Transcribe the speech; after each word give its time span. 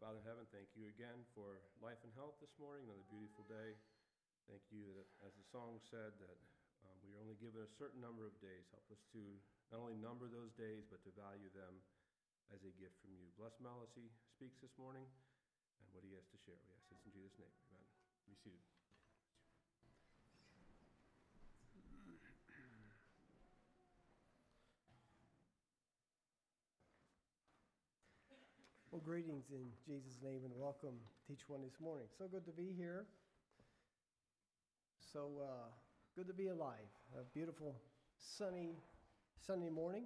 Father 0.00 0.16
in 0.16 0.24
heaven, 0.24 0.48
thank 0.48 0.72
you 0.72 0.88
again 0.88 1.28
for 1.36 1.60
life 1.84 2.00
and 2.08 2.12
health 2.16 2.40
this 2.40 2.56
morning, 2.56 2.88
another 2.88 3.04
beautiful 3.12 3.44
day. 3.44 3.76
Thank 4.48 4.64
you 4.72 4.96
that, 4.96 5.04
as 5.28 5.36
the 5.36 5.44
song 5.52 5.76
said, 5.92 6.16
that 6.24 6.40
um, 6.88 6.96
we 7.04 7.12
are 7.12 7.20
only 7.20 7.36
given 7.36 7.60
a 7.60 7.68
certain 7.76 8.00
number 8.00 8.24
of 8.24 8.32
days. 8.40 8.64
Help 8.72 8.88
us 8.88 9.04
to 9.12 9.20
not 9.68 9.84
only 9.84 10.00
number 10.00 10.24
those 10.24 10.56
days, 10.56 10.88
but 10.88 11.04
to 11.04 11.12
value 11.12 11.52
them 11.52 11.84
as 12.48 12.64
a 12.64 12.72
gift 12.80 12.96
from 13.04 13.12
you. 13.12 13.28
Bless 13.36 13.60
Malachi 13.60 14.08
speaks 14.32 14.56
this 14.64 14.72
morning 14.80 15.04
and 15.04 15.86
what 15.92 16.00
he 16.00 16.16
has 16.16 16.24
to 16.32 16.40
share. 16.48 16.56
We 16.64 16.72
ask 16.72 16.88
this 16.88 17.04
in 17.04 17.12
Jesus' 17.12 17.36
name. 17.36 17.52
Amen. 17.68 17.84
Be 18.24 18.40
seated. 18.40 18.79
Well, 29.00 29.16
greetings 29.16 29.46
in 29.50 29.64
Jesus' 29.86 30.18
name 30.22 30.40
and 30.44 30.52
welcome 30.60 30.92
to 31.26 31.32
each 31.32 31.48
one 31.48 31.62
this 31.62 31.80
morning. 31.80 32.04
So 32.18 32.26
good 32.28 32.44
to 32.44 32.52
be 32.52 32.74
here. 32.76 33.06
So 35.12 35.40
uh, 35.40 35.72
good 36.16 36.26
to 36.26 36.34
be 36.34 36.48
alive. 36.48 36.90
A 37.16 37.24
beautiful, 37.32 37.76
sunny 38.18 38.76
Sunday 39.46 39.70
morning. 39.70 40.04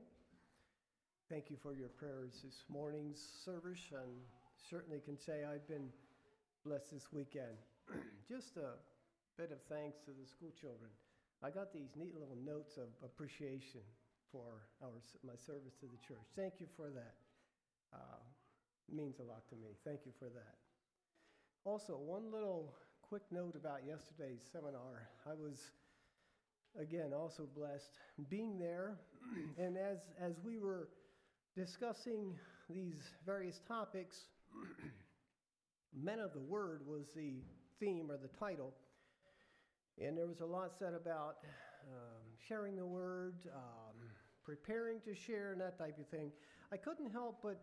Thank 1.29 1.51
you 1.51 1.57
for 1.61 1.75
your 1.75 1.89
prayers 1.89 2.43
this 2.45 2.63
morning's 2.69 3.19
service, 3.45 3.83
and 3.91 4.11
certainly 4.71 5.01
can 5.01 5.19
say 5.19 5.43
I've 5.43 5.67
been 5.67 5.89
blessed 6.65 6.93
this 6.93 7.11
weekend. 7.11 7.59
Just 8.29 8.57
a 8.59 8.79
bit 9.37 9.51
of 9.51 9.59
thanks 9.69 9.99
to 10.05 10.13
the 10.13 10.27
school 10.29 10.53
children. 10.61 10.91
I 11.43 11.51
got 11.51 11.73
these 11.73 11.91
neat 11.97 12.15
little 12.15 12.39
notes 12.47 12.77
of 12.77 12.95
appreciation 13.03 13.83
for 14.31 14.71
our 14.83 14.95
my 15.27 15.35
service 15.35 15.75
to 15.81 15.87
the 15.87 15.99
church. 16.07 16.23
Thank 16.37 16.61
you 16.61 16.67
for 16.77 16.91
that. 16.91 17.15
Uh, 17.93 18.34
means 18.93 19.19
a 19.19 19.23
lot 19.23 19.49
to 19.49 19.57
me. 19.57 19.77
Thank 19.85 20.01
you 20.05 20.13
for 20.19 20.27
that. 20.27 20.55
Also, 21.65 21.95
one 21.95 22.31
little 22.33 22.75
quick 23.03 23.23
note 23.31 23.55
about 23.57 23.81
yesterday's 23.87 24.43
seminar. 24.53 25.09
I 25.27 25.35
was 25.35 25.71
again 26.81 27.13
also 27.15 27.47
blessed 27.57 27.99
being 28.29 28.59
there 28.59 28.97
and 29.59 29.77
as 29.77 29.99
as 30.21 30.41
we 30.45 30.59
were 30.59 30.89
discussing 31.57 32.35
these 32.69 33.13
various 33.25 33.61
topics 33.69 34.25
men 35.95 36.19
of 36.19 36.33
the 36.33 36.41
word 36.41 36.83
was 36.87 37.07
the 37.15 37.35
theme 37.79 38.11
or 38.11 38.17
the 38.17 38.29
title 38.39 38.73
and 40.01 40.19
there 40.19 40.27
was 40.27 40.41
a 40.41 40.47
lot 40.47 40.73
said 40.77 40.95
about 40.95 41.37
um, 41.87 42.25
sharing 42.49 42.75
the 42.75 42.85
word 42.85 43.37
um, 43.55 43.95
preparing 44.45 45.01
to 45.01 45.15
share 45.15 45.53
and 45.53 45.61
that 45.61 45.79
type 45.79 45.97
of 45.99 46.09
thing 46.09 46.33
i 46.73 46.77
couldn't 46.77 47.11
help 47.11 47.39
but 47.41 47.61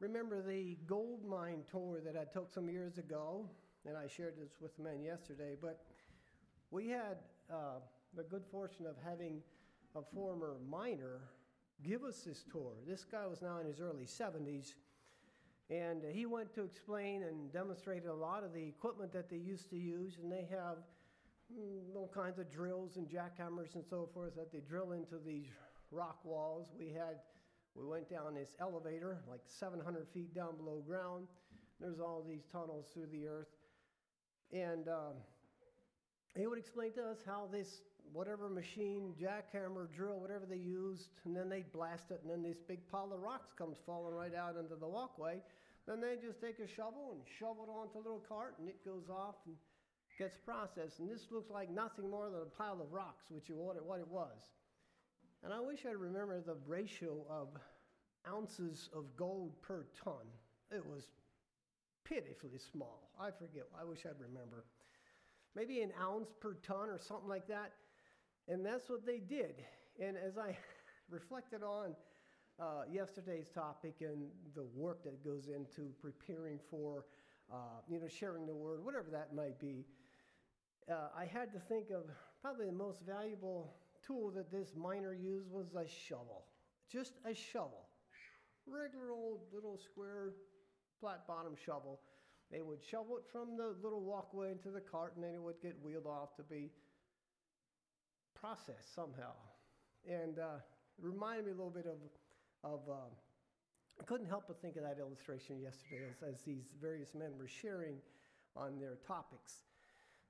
remember 0.00 0.42
the 0.42 0.76
gold 0.86 1.24
mine 1.24 1.62
tour 1.70 2.00
that 2.04 2.16
I 2.16 2.24
took 2.24 2.50
some 2.50 2.68
years 2.68 2.98
ago, 2.98 3.48
and 3.86 3.96
I 3.96 4.06
shared 4.06 4.34
this 4.38 4.60
with 4.60 4.76
the 4.76 4.82
men 4.82 5.02
yesterday. 5.02 5.56
But 5.60 5.80
we 6.70 6.88
had 6.88 7.18
uh, 7.50 7.80
the 8.14 8.24
good 8.24 8.44
fortune 8.50 8.86
of 8.86 8.96
having 9.04 9.40
a 9.94 10.02
former 10.02 10.56
miner 10.68 11.20
give 11.82 12.04
us 12.04 12.20
this 12.20 12.44
tour. 12.50 12.72
This 12.86 13.04
guy 13.04 13.26
was 13.26 13.42
now 13.42 13.58
in 13.60 13.66
his 13.66 13.80
early 13.80 14.04
70s, 14.04 14.74
and 15.70 16.02
he 16.10 16.26
went 16.26 16.54
to 16.54 16.62
explain 16.62 17.22
and 17.22 17.52
demonstrated 17.52 18.06
a 18.08 18.14
lot 18.14 18.44
of 18.44 18.52
the 18.52 18.62
equipment 18.62 19.12
that 19.12 19.28
they 19.30 19.36
used 19.36 19.70
to 19.70 19.76
use, 19.76 20.18
and 20.22 20.30
they 20.30 20.46
have 20.50 20.78
mm, 21.52 21.94
all 21.94 22.10
kinds 22.14 22.38
of 22.38 22.50
drills 22.50 22.96
and 22.96 23.08
jackhammers 23.08 23.74
and 23.74 23.84
so 23.84 24.08
forth 24.12 24.34
that 24.36 24.52
they 24.52 24.60
drill 24.60 24.92
into 24.92 25.16
these 25.24 25.48
rock 25.90 26.18
walls. 26.24 26.72
We 26.78 26.88
had 26.88 27.20
we 27.76 27.86
went 27.86 28.08
down 28.08 28.34
this 28.34 28.56
elevator, 28.60 29.18
like 29.28 29.40
700 29.46 30.08
feet 30.14 30.34
down 30.34 30.56
below 30.56 30.82
ground. 30.86 31.26
There's 31.80 32.00
all 32.00 32.24
these 32.26 32.44
tunnels 32.50 32.86
through 32.94 33.08
the 33.12 33.26
earth. 33.26 33.52
And 34.52 34.88
um, 34.88 35.14
he 36.36 36.46
would 36.46 36.58
explain 36.58 36.92
to 36.92 37.02
us 37.02 37.18
how 37.26 37.48
this, 37.52 37.82
whatever 38.12 38.48
machine, 38.48 39.14
jackhammer, 39.20 39.92
drill, 39.94 40.18
whatever 40.18 40.46
they 40.48 40.56
used, 40.56 41.10
and 41.24 41.36
then 41.36 41.48
they'd 41.48 41.70
blast 41.72 42.10
it, 42.10 42.20
and 42.22 42.30
then 42.30 42.42
this 42.42 42.62
big 42.66 42.86
pile 42.90 43.10
of 43.12 43.20
rocks 43.20 43.52
comes 43.56 43.76
falling 43.84 44.14
right 44.14 44.34
out 44.34 44.56
into 44.56 44.76
the 44.76 44.86
walkway. 44.86 45.40
Then 45.86 46.00
they 46.00 46.16
just 46.16 46.40
take 46.40 46.58
a 46.58 46.66
shovel 46.66 47.12
and 47.12 47.20
shovel 47.38 47.64
it 47.68 47.70
onto 47.70 47.98
a 47.98 48.02
little 48.02 48.24
cart, 48.26 48.54
and 48.58 48.68
it 48.68 48.84
goes 48.84 49.08
off 49.10 49.36
and 49.46 49.54
gets 50.18 50.36
processed. 50.36 50.98
And 50.98 51.10
this 51.10 51.26
looks 51.30 51.50
like 51.50 51.70
nothing 51.70 52.10
more 52.10 52.30
than 52.30 52.40
a 52.40 52.56
pile 52.56 52.80
of 52.80 52.92
rocks, 52.92 53.26
which 53.28 53.50
is 53.50 53.56
what 53.56 53.76
it, 53.76 54.08
was. 54.08 54.38
And 55.44 55.52
I 55.52 55.60
wish 55.60 55.86
I 55.86 55.92
remember 55.92 56.40
the 56.40 56.56
ratio 56.66 57.24
of 57.30 57.48
ounces 58.28 58.88
of 58.94 59.04
gold 59.16 59.52
per 59.62 59.86
ton. 60.02 60.26
It 60.70 60.84
was 60.84 61.10
pitifully 62.04 62.58
small. 62.58 63.10
I 63.20 63.30
forget. 63.30 63.64
I 63.78 63.84
wish 63.84 64.06
I'd 64.06 64.20
remember. 64.20 64.64
Maybe 65.54 65.80
an 65.80 65.92
ounce 66.00 66.32
per 66.40 66.54
ton 66.62 66.88
or 66.90 66.98
something 66.98 67.28
like 67.28 67.48
that. 67.48 67.72
And 68.48 68.64
that's 68.64 68.88
what 68.88 69.04
they 69.06 69.18
did. 69.18 69.64
And 70.00 70.16
as 70.16 70.38
I 70.38 70.56
reflected 71.10 71.62
on 71.62 71.94
uh, 72.60 72.82
yesterday's 72.90 73.48
topic 73.48 73.96
and 74.00 74.28
the 74.54 74.64
work 74.74 75.04
that 75.04 75.24
goes 75.24 75.48
into 75.48 75.90
preparing 76.00 76.58
for, 76.70 77.06
uh, 77.52 77.80
you 77.88 77.98
know, 77.98 78.08
sharing 78.08 78.46
the 78.46 78.54
word, 78.54 78.84
whatever 78.84 79.08
that 79.10 79.34
might 79.34 79.58
be, 79.58 79.84
uh, 80.90 81.08
I 81.16 81.24
had 81.24 81.52
to 81.52 81.58
think 81.58 81.90
of 81.90 82.04
probably 82.40 82.66
the 82.66 82.72
most 82.72 83.00
valuable 83.06 83.74
tool 84.06 84.30
that 84.32 84.52
this 84.52 84.74
miner 84.76 85.14
used 85.14 85.50
was 85.50 85.74
a 85.74 85.86
shovel. 85.88 86.44
Just 86.88 87.14
a 87.24 87.34
shovel. 87.34 87.85
Regular 88.66 89.12
old 89.12 89.40
little 89.52 89.78
square 89.78 90.32
flat 91.00 91.26
bottom 91.26 91.54
shovel. 91.64 92.00
They 92.50 92.62
would 92.62 92.78
shovel 92.82 93.16
it 93.16 93.24
from 93.30 93.56
the 93.56 93.74
little 93.82 94.02
walkway 94.02 94.52
into 94.52 94.70
the 94.70 94.80
cart 94.80 95.14
and 95.16 95.24
then 95.24 95.34
it 95.34 95.42
would 95.42 95.60
get 95.60 95.76
wheeled 95.82 96.06
off 96.06 96.36
to 96.36 96.42
be 96.42 96.70
processed 98.34 98.94
somehow. 98.94 99.32
And 100.08 100.38
uh, 100.38 100.58
it 100.98 101.04
reminded 101.04 101.46
me 101.46 101.52
a 101.52 101.54
little 101.54 101.70
bit 101.70 101.86
of, 101.86 101.98
of 102.62 102.80
uh, 102.88 103.10
I 104.00 104.04
couldn't 104.04 104.26
help 104.26 104.44
but 104.46 104.60
think 104.60 104.76
of 104.76 104.82
that 104.82 104.98
illustration 104.98 105.60
yesterday 105.60 106.02
as, 106.08 106.22
as 106.34 106.42
these 106.42 106.64
various 106.80 107.14
men 107.14 107.30
were 107.38 107.48
sharing 107.48 107.96
on 108.54 108.78
their 108.78 108.98
topics. 109.06 109.62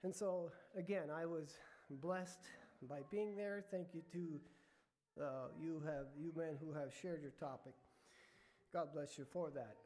And 0.02 0.14
so, 0.14 0.50
again, 0.76 1.08
I 1.14 1.26
was 1.26 1.54
blessed 1.90 2.40
by 2.88 3.00
being 3.10 3.36
there. 3.36 3.64
Thank 3.70 3.88
you 3.92 4.02
to 4.12 4.40
uh, 5.22 5.48
you 5.58 5.82
have 5.86 6.06
you 6.18 6.32
men 6.36 6.56
who 6.60 6.72
have 6.72 6.92
shared 7.00 7.22
your 7.22 7.32
topic. 7.40 7.72
God 8.76 8.92
bless 8.92 9.16
you 9.16 9.24
for 9.32 9.48
that. 9.52 9.76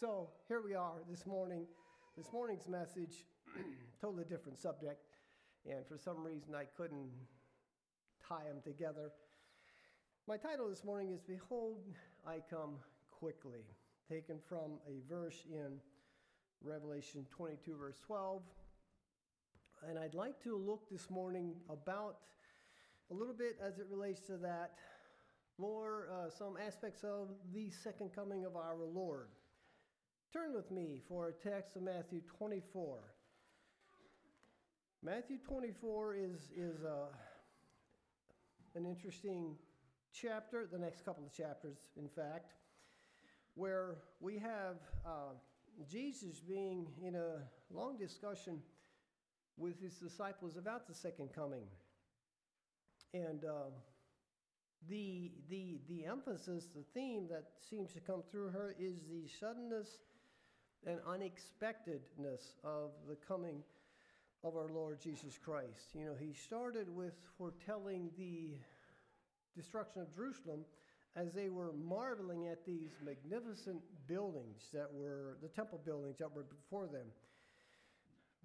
So 0.00 0.30
here 0.48 0.62
we 0.64 0.74
are 0.74 0.94
this 1.10 1.26
morning. 1.26 1.66
This 2.16 2.32
morning's 2.32 2.66
message, 2.66 3.26
totally 4.00 4.24
different 4.24 4.58
subject, 4.58 5.02
and 5.70 5.86
for 5.86 5.98
some 5.98 6.24
reason 6.24 6.54
I 6.54 6.64
couldn't 6.74 7.10
tie 8.26 8.44
them 8.44 8.62
together. 8.64 9.10
My 10.26 10.38
title 10.38 10.70
this 10.70 10.84
morning 10.86 11.10
is 11.10 11.20
"Behold, 11.20 11.82
I 12.26 12.38
come 12.48 12.76
quickly," 13.10 13.66
taken 14.10 14.38
from 14.48 14.78
a 14.88 15.06
verse 15.06 15.44
in 15.46 15.76
Revelation 16.64 17.26
22, 17.36 17.76
verse 17.76 17.98
12 18.06 18.40
and 19.86 19.98
I'd 19.98 20.14
like 20.14 20.42
to 20.44 20.56
look 20.56 20.88
this 20.90 21.10
morning 21.10 21.54
about 21.68 22.16
a 23.10 23.14
little 23.14 23.34
bit 23.34 23.58
as 23.62 23.78
it 23.78 23.86
relates 23.90 24.20
to 24.22 24.38
that, 24.38 24.72
more 25.58 26.08
uh, 26.12 26.30
some 26.30 26.56
aspects 26.64 27.02
of 27.02 27.28
the 27.54 27.70
second 27.70 28.10
coming 28.14 28.44
of 28.44 28.56
our 28.56 28.76
Lord. 28.76 29.28
Turn 30.32 30.54
with 30.54 30.70
me 30.70 31.00
for 31.08 31.28
a 31.28 31.32
text 31.32 31.76
of 31.76 31.82
Matthew 31.82 32.20
24. 32.38 32.98
Matthew 35.02 35.38
24 35.38 36.14
is, 36.16 36.50
is 36.56 36.84
uh, 36.84 37.06
an 38.74 38.84
interesting 38.84 39.56
chapter, 40.12 40.68
the 40.70 40.78
next 40.78 41.04
couple 41.04 41.24
of 41.24 41.32
chapters, 41.32 41.78
in 41.96 42.08
fact, 42.08 42.52
where 43.54 43.96
we 44.20 44.38
have 44.38 44.76
uh, 45.06 45.32
Jesus 45.90 46.40
being 46.40 46.86
in 47.02 47.14
a 47.14 47.38
long 47.70 47.96
discussion 47.96 48.60
with 49.56 49.80
his 49.80 49.94
disciples 49.94 50.56
about 50.56 50.86
the 50.86 50.94
second 50.94 51.30
coming. 51.34 51.64
And 53.14 53.44
uh, 53.44 53.70
the, 54.88 55.32
the, 55.50 55.78
the 55.88 56.04
emphasis, 56.04 56.68
the 56.74 56.84
theme 56.94 57.26
that 57.30 57.44
seems 57.68 57.92
to 57.92 58.00
come 58.00 58.22
through 58.30 58.50
her 58.50 58.74
is 58.78 58.94
the 59.10 59.28
suddenness 59.40 59.98
and 60.86 60.98
unexpectedness 61.08 62.54
of 62.62 62.90
the 63.08 63.16
coming 63.26 63.62
of 64.44 64.56
our 64.56 64.68
Lord 64.72 65.00
Jesus 65.00 65.38
Christ. 65.42 65.94
You 65.94 66.04
know, 66.04 66.14
he 66.18 66.32
started 66.32 66.88
with 66.94 67.14
foretelling 67.36 68.10
the 68.16 68.50
destruction 69.56 70.02
of 70.02 70.14
Jerusalem 70.14 70.60
as 71.16 71.32
they 71.32 71.48
were 71.48 71.72
marveling 71.72 72.46
at 72.46 72.64
these 72.64 72.90
magnificent 73.04 73.80
buildings 74.06 74.68
that 74.72 74.88
were 74.92 75.38
the 75.42 75.48
temple 75.48 75.80
buildings 75.84 76.18
that 76.18 76.30
were 76.32 76.44
before 76.44 76.86
them. 76.86 77.06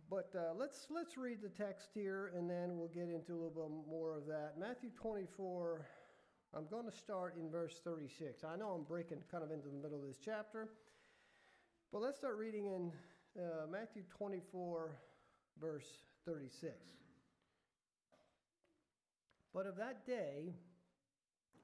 But 0.10 0.34
uh, 0.36 0.54
let's, 0.58 0.88
let's 0.90 1.18
read 1.18 1.38
the 1.42 1.50
text 1.50 1.90
here 1.94 2.32
and 2.36 2.50
then 2.50 2.78
we'll 2.78 2.90
get 2.90 3.04
into 3.04 3.34
a 3.34 3.40
little 3.40 3.70
bit 3.70 3.90
more 3.90 4.18
of 4.18 4.26
that. 4.28 4.56
Matthew 4.60 4.90
24, 5.02 5.86
I'm 6.54 6.68
going 6.70 6.84
to 6.84 6.92
start 6.92 7.36
in 7.38 7.50
verse 7.50 7.80
36. 7.82 8.44
I 8.44 8.58
know 8.58 8.72
I'm 8.72 8.84
breaking 8.84 9.20
kind 9.32 9.42
of 9.42 9.52
into 9.52 9.70
the 9.70 9.78
middle 9.78 10.02
of 10.02 10.06
this 10.06 10.20
chapter, 10.24 10.68
but 11.94 12.02
let's 12.02 12.18
start 12.18 12.38
reading 12.38 12.66
in 12.66 12.92
uh, 13.42 13.68
Matthew 13.72 14.04
24, 14.18 14.98
verse 15.62 15.88
36. 16.26 16.74
But 19.54 19.66
of 19.66 19.78
that 19.78 20.06
day 20.06 20.54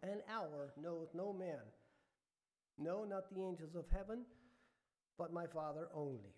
and 0.04 0.22
hour 0.34 0.72
knoweth 0.82 1.14
no 1.14 1.34
man, 1.34 1.60
no, 2.78 3.04
not 3.04 3.30
the 3.30 3.42
angels 3.42 3.76
of 3.76 3.84
heaven, 3.92 4.24
but 5.18 5.34
my 5.34 5.48
Father 5.48 5.90
only. 5.94 6.34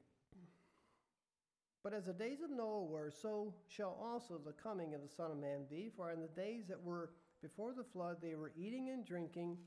But 1.83 1.93
as 1.93 2.05
the 2.05 2.13
days 2.13 2.41
of 2.41 2.49
Noah 2.49 2.85
were, 2.85 3.11
so 3.11 3.53
shall 3.67 3.95
also 4.01 4.39
the 4.43 4.53
coming 4.53 4.95
of 4.95 5.01
the 5.01 5.07
Son 5.07 5.29
of 5.31 5.37
Man 5.37 5.65
be. 5.69 5.91
For 5.95 6.11
in 6.11 6.19
the 6.19 6.27
days 6.27 6.65
that 6.67 6.83
were 6.83 7.11
before 7.41 7.73
the 7.73 7.83
flood, 7.83 8.17
they 8.21 8.35
were 8.35 8.51
eating 8.57 8.89
and 8.89 9.05
drinking, 9.05 9.57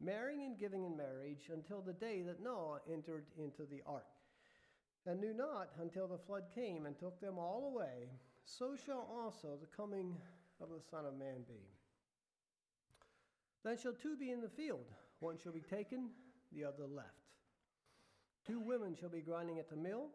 marrying 0.00 0.44
and 0.44 0.58
giving 0.58 0.84
in 0.84 0.96
marriage, 0.96 1.50
until 1.52 1.80
the 1.80 1.92
day 1.92 2.22
that 2.22 2.42
Noah 2.42 2.80
entered 2.90 3.26
into 3.38 3.64
the 3.64 3.82
ark, 3.86 4.06
and 5.06 5.20
knew 5.20 5.34
not 5.34 5.70
until 5.80 6.06
the 6.06 6.18
flood 6.18 6.44
came 6.54 6.86
and 6.86 6.98
took 6.98 7.20
them 7.20 7.38
all 7.38 7.72
away. 7.74 8.08
So 8.44 8.74
shall 8.74 9.08
also 9.10 9.56
the 9.60 9.76
coming 9.76 10.16
of 10.60 10.68
the 10.70 10.80
Son 10.90 11.04
of 11.04 11.18
Man 11.18 11.44
be. 11.46 11.60
Then 13.64 13.78
shall 13.78 13.92
two 13.92 14.16
be 14.16 14.30
in 14.30 14.40
the 14.40 14.48
field, 14.48 14.86
one 15.20 15.38
shall 15.38 15.52
be 15.52 15.60
taken, 15.60 16.10
the 16.52 16.64
other 16.64 16.86
left. 16.86 17.08
Two 18.46 18.58
women 18.58 18.96
shall 18.98 19.08
be 19.08 19.20
grinding 19.20 19.58
at 19.58 19.70
the 19.70 19.76
mill, 19.76 20.08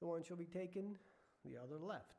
the 0.00 0.06
one 0.06 0.22
shall 0.22 0.36
be 0.36 0.44
taken, 0.44 0.96
the 1.44 1.56
other 1.56 1.78
left. 1.78 2.12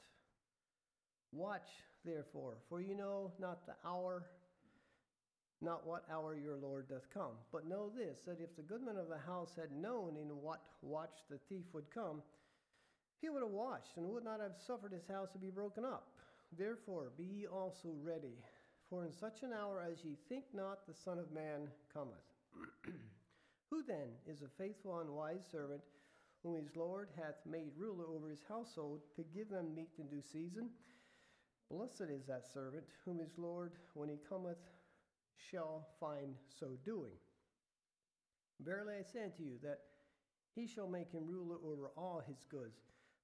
Watch, 1.32 1.70
therefore, 2.06 2.58
for 2.70 2.82
you 2.82 2.96
know 2.96 3.32
not 3.40 3.66
the 3.66 3.76
hour, 3.88 4.26
not 5.62 5.86
what 5.86 6.06
hour 6.12 6.36
your 6.36 6.58
Lord 6.58 6.90
doth 6.90 7.10
come. 7.14 7.34
But 7.52 7.68
know 7.68 7.90
this, 7.90 8.20
that 8.26 8.42
if 8.42 8.56
the 8.56 8.64
goodman 8.64 8.98
of 8.98 9.10
the 9.10 9.18
house 9.18 9.52
had 9.56 9.72
known 9.72 10.16
in 10.16 10.30
what 10.42 10.62
watch 10.82 11.16
the 11.30 11.40
thief 11.50 11.66
would 11.74 11.90
come, 11.94 12.22
he 13.22 13.30
would 13.30 13.44
have 13.44 13.52
watched 13.52 13.98
and 13.98 14.08
would 14.08 14.24
not 14.24 14.40
have 14.40 14.54
suffered 14.66 14.94
his 14.94 15.08
house 15.08 15.30
to 15.34 15.40
be 15.40 15.50
broken 15.50 15.84
up. 15.84 16.08
Therefore, 16.58 17.12
be 17.18 17.26
ye 17.26 17.48
also 17.48 17.90
ready, 18.02 18.40
for 18.90 19.06
in 19.06 19.12
such 19.12 19.44
an 19.44 19.52
hour 19.54 19.82
as 19.82 20.04
ye 20.04 20.18
think 20.30 20.46
not, 20.54 20.88
the 20.88 20.94
Son 20.94 21.20
of 21.20 21.32
Man 21.32 21.68
cometh. 21.94 22.26
Who 23.70 23.84
then 23.84 24.10
is 24.26 24.42
a 24.42 24.50
faithful 24.58 25.00
and 25.00 25.12
wise 25.12 25.46
servant, 25.52 25.82
whom 26.42 26.56
his 26.56 26.76
Lord 26.76 27.10
hath 27.16 27.36
made 27.46 27.72
ruler 27.78 28.06
over 28.08 28.30
his 28.30 28.44
household, 28.48 29.02
to 29.16 29.24
give 29.36 29.50
them 29.50 29.76
meat 29.76 29.92
in 30.00 30.08
due 30.08 30.24
season? 30.24 30.70
Blessed 31.72 32.10
is 32.10 32.26
that 32.28 32.46
servant, 32.52 32.86
whom 33.06 33.20
his 33.20 33.38
Lord, 33.38 33.74
when 33.94 34.10
he 34.10 34.18
cometh, 34.28 34.58
shall 35.52 35.88
find 36.00 36.36
so 36.60 36.78
doing. 36.84 37.14
Verily 38.60 38.96
I 39.00 39.04
say 39.04 39.24
unto 39.24 39.44
you, 39.44 39.60
that 39.64 39.80
he 40.56 40.68
shall 40.68 40.88
make 40.88 41.12
him 41.12 41.28
ruler 41.28 41.58
over 41.64 41.92
all 41.96 42.22
his 42.28 42.44
goods. 42.50 42.82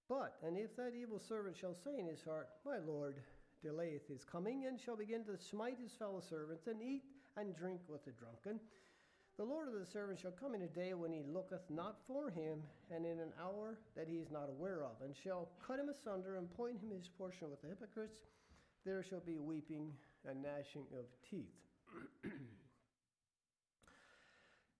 But, 0.07 0.36
and 0.44 0.57
if 0.57 0.75
that 0.75 0.94
evil 0.94 1.19
servant 1.19 1.57
shall 1.57 1.74
say 1.74 1.97
in 2.00 2.07
his 2.07 2.24
heart, 2.24 2.50
My 2.65 2.77
Lord 2.77 3.15
delayeth 3.63 4.07
his 4.07 4.24
coming, 4.24 4.65
and 4.68 4.80
shall 4.80 4.95
begin 4.95 5.25
to 5.25 5.38
smite 5.38 5.80
his 5.81 5.94
fellow 5.94 6.21
servants, 6.21 6.68
and 6.68 6.81
eat 6.81 7.03
and 7.38 7.56
drink 7.56 7.81
with 7.88 8.06
the 8.06 8.12
drunken, 8.12 8.59
the 9.37 9.43
Lord 9.43 9.67
of 9.67 9.73
the 9.73 9.85
servant 9.85 10.19
shall 10.19 10.31
come 10.31 10.55
in 10.55 10.61
a 10.61 10.67
day 10.67 10.93
when 10.93 11.11
he 11.11 11.21
looketh 11.27 11.69
not 11.69 11.97
for 12.07 12.29
him, 12.29 12.63
and 12.89 13.05
in 13.05 13.19
an 13.19 13.33
hour 13.41 13.77
that 13.97 14.07
he 14.07 14.15
is 14.15 14.31
not 14.31 14.49
aware 14.49 14.83
of, 14.83 15.01
and 15.03 15.13
shall 15.15 15.49
cut 15.65 15.79
him 15.79 15.89
asunder, 15.89 16.37
and 16.37 16.49
point 16.55 16.79
him 16.79 16.91
his 16.91 17.09
portion 17.09 17.49
with 17.49 17.61
the 17.61 17.67
hypocrites. 17.67 18.19
There 18.85 19.03
shall 19.03 19.19
be 19.19 19.37
weeping 19.37 19.91
and 20.27 20.41
gnashing 20.41 20.85
of 20.97 21.05
teeth. 21.29 21.53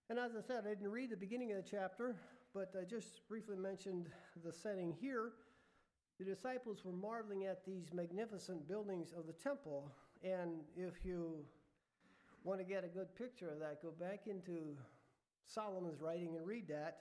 and 0.08 0.18
as 0.18 0.32
I 0.36 0.40
said, 0.40 0.64
I 0.64 0.70
didn't 0.70 0.90
read 0.90 1.10
the 1.10 1.16
beginning 1.16 1.52
of 1.52 1.62
the 1.62 1.70
chapter, 1.70 2.16
but 2.54 2.72
I 2.80 2.84
just 2.84 3.28
briefly 3.28 3.56
mentioned 3.56 4.08
the 4.42 4.52
setting 4.52 4.94
here. 4.98 5.32
The 6.18 6.24
disciples 6.24 6.82
were 6.82 6.92
marveling 6.92 7.44
at 7.44 7.66
these 7.66 7.92
magnificent 7.92 8.66
buildings 8.66 9.12
of 9.12 9.26
the 9.26 9.34
temple, 9.34 9.92
and 10.22 10.62
if 10.74 11.04
you 11.04 11.44
want 12.46 12.60
to 12.60 12.64
get 12.64 12.84
a 12.84 12.88
good 12.88 13.12
picture 13.16 13.50
of 13.50 13.58
that, 13.58 13.82
go 13.82 13.92
back 13.98 14.28
into 14.28 14.76
Solomon's 15.44 16.00
writing 16.00 16.36
and 16.36 16.46
read 16.46 16.68
that, 16.68 16.98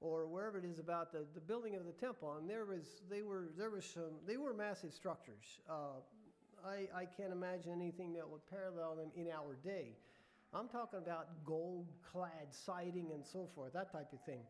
or 0.00 0.26
wherever 0.26 0.56
it 0.56 0.64
is 0.64 0.78
about 0.78 1.10
the, 1.10 1.26
the 1.34 1.40
building 1.40 1.74
of 1.74 1.84
the 1.84 1.92
temple. 1.92 2.36
And 2.38 2.48
there 2.48 2.64
was 2.64 3.02
they 3.10 3.22
were 3.22 3.48
there 3.58 3.70
was 3.70 3.84
some 3.84 4.14
they 4.26 4.36
were 4.36 4.54
massive 4.54 4.92
structures. 4.92 5.60
Uh, 5.68 5.98
I 6.64 6.88
I 6.94 7.04
can't 7.06 7.32
imagine 7.32 7.72
anything 7.72 8.12
that 8.14 8.28
would 8.28 8.46
parallel 8.48 8.94
them 8.94 9.10
in 9.16 9.26
our 9.30 9.56
day. 9.64 9.96
I'm 10.52 10.68
talking 10.68 11.00
about 11.00 11.44
gold-clad 11.44 12.46
siding 12.50 13.10
and 13.12 13.26
so 13.26 13.48
forth, 13.52 13.72
that 13.72 13.90
type 13.90 14.12
of 14.12 14.20
thing. 14.20 14.42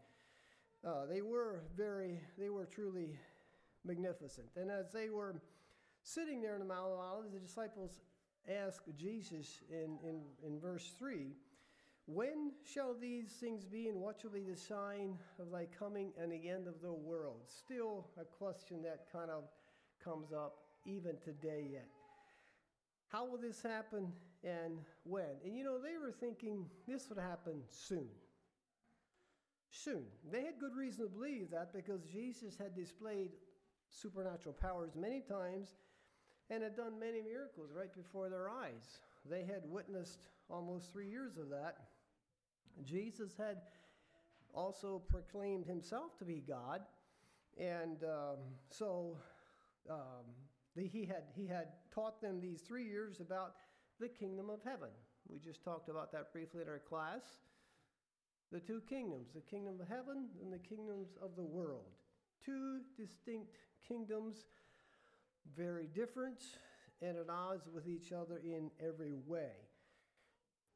Uh, 0.87 1.07
they 1.07 1.23
were 1.23 1.63
very 1.75 2.21
they 2.39 2.51
were 2.51 2.67
truly 2.67 3.19
magnificent. 3.83 4.47
And 4.57 4.71
as 4.71 4.93
they 4.93 5.09
were 5.09 5.37
sitting 6.03 6.43
there 6.43 6.53
in 6.53 6.61
the 6.61 6.67
Mount 6.67 6.93
of 6.93 6.99
Olives, 6.99 7.33
the 7.33 7.41
disciples 7.41 8.03
ask 8.49 8.83
Jesus 8.97 9.61
in, 9.71 9.99
in, 10.07 10.21
in 10.47 10.61
verse 10.61 10.93
3 10.99 11.33
When 12.07 12.53
shall 12.65 12.95
these 12.95 13.31
things 13.33 13.65
be, 13.65 13.89
and 13.89 14.01
what 14.01 14.21
shall 14.21 14.31
be 14.31 14.43
the 14.43 14.57
sign 14.57 15.19
of 15.39 15.51
thy 15.51 15.67
coming 15.79 16.13
and 16.21 16.31
the 16.31 16.49
end 16.49 16.67
of 16.67 16.81
the 16.83 16.93
world? 16.93 17.43
Still 17.47 18.07
a 18.21 18.25
question 18.25 18.83
that 18.83 19.07
kind 19.13 19.31
of 19.31 19.45
comes 20.03 20.33
up 20.33 20.57
even 20.87 21.17
today 21.25 21.69
yet. 21.73 21.89
How 23.09 23.25
will 23.25 23.39
this 23.39 23.63
happen 23.63 24.13
and 24.43 24.79
when? 25.05 25.37
And 25.45 25.57
you 25.57 25.65
know, 25.65 25.79
they 25.81 25.97
were 25.99 26.13
thinking 26.13 26.67
this 26.87 27.09
would 27.09 27.19
happen 27.19 27.63
soon. 27.69 28.09
Soon. 29.71 30.05
They 30.31 30.43
had 30.43 30.59
good 30.61 30.77
reason 30.77 31.07
to 31.07 31.11
believe 31.11 31.51
that 31.51 31.73
because 31.73 32.03
Jesus 32.13 32.57
had 32.59 32.77
displayed 32.77 33.31
supernatural 33.91 34.55
powers 34.61 34.93
many 34.97 35.21
times 35.21 35.75
and 36.51 36.63
had 36.63 36.77
done 36.77 36.99
many 36.99 37.21
miracles 37.23 37.71
right 37.75 37.95
before 37.95 38.29
their 38.29 38.49
eyes. 38.49 39.01
They 39.29 39.45
had 39.45 39.63
witnessed 39.65 40.21
almost 40.49 40.93
three 40.93 41.09
years 41.09 41.37
of 41.39 41.49
that. 41.51 41.77
Jesus 42.85 43.33
had 43.39 43.59
also 44.53 45.03
proclaimed 45.09 45.67
himself 45.67 46.19
to 46.19 46.25
be 46.25 46.43
God, 46.47 46.83
and 47.59 48.03
um, 48.05 48.39
so 48.71 49.17
um, 49.91 50.25
the, 50.77 50.87
he, 50.87 51.05
had, 51.05 51.25
he 51.35 51.47
had 51.47 51.69
taught 51.93 52.21
them 52.21 52.41
these 52.41 52.61
three 52.61 52.85
years 52.85 53.21
about 53.21 53.55
the 54.01 54.09
kingdom 54.09 54.51
of 54.51 54.61
heaven. 54.65 54.91
We 55.29 55.39
just 55.39 55.65
talked 55.65 55.89
about 55.89 56.13
that 56.13 56.33
briefly 56.33 56.63
in 56.63 56.69
our 56.69 56.81
class. 56.81 57.23
The 58.53 58.61
two 58.61 58.83
kingdoms, 58.89 59.29
the 59.35 59.41
kingdom 59.41 59.81
of 59.81 59.89
heaven 59.89 60.29
and 60.43 60.53
the 60.53 60.59
kingdoms 60.59 61.17
of 61.23 61.37
the 61.37 61.45
world. 61.45 61.87
Two 62.45 62.81
distinct 62.97 63.57
kingdoms 63.87 64.45
very 65.57 65.89
different 65.95 66.43
and 67.03 67.17
at 67.19 67.29
odds 67.29 67.69
with 67.73 67.87
each 67.87 68.13
other 68.13 68.39
in 68.39 68.71
every 68.81 69.13
way. 69.27 69.53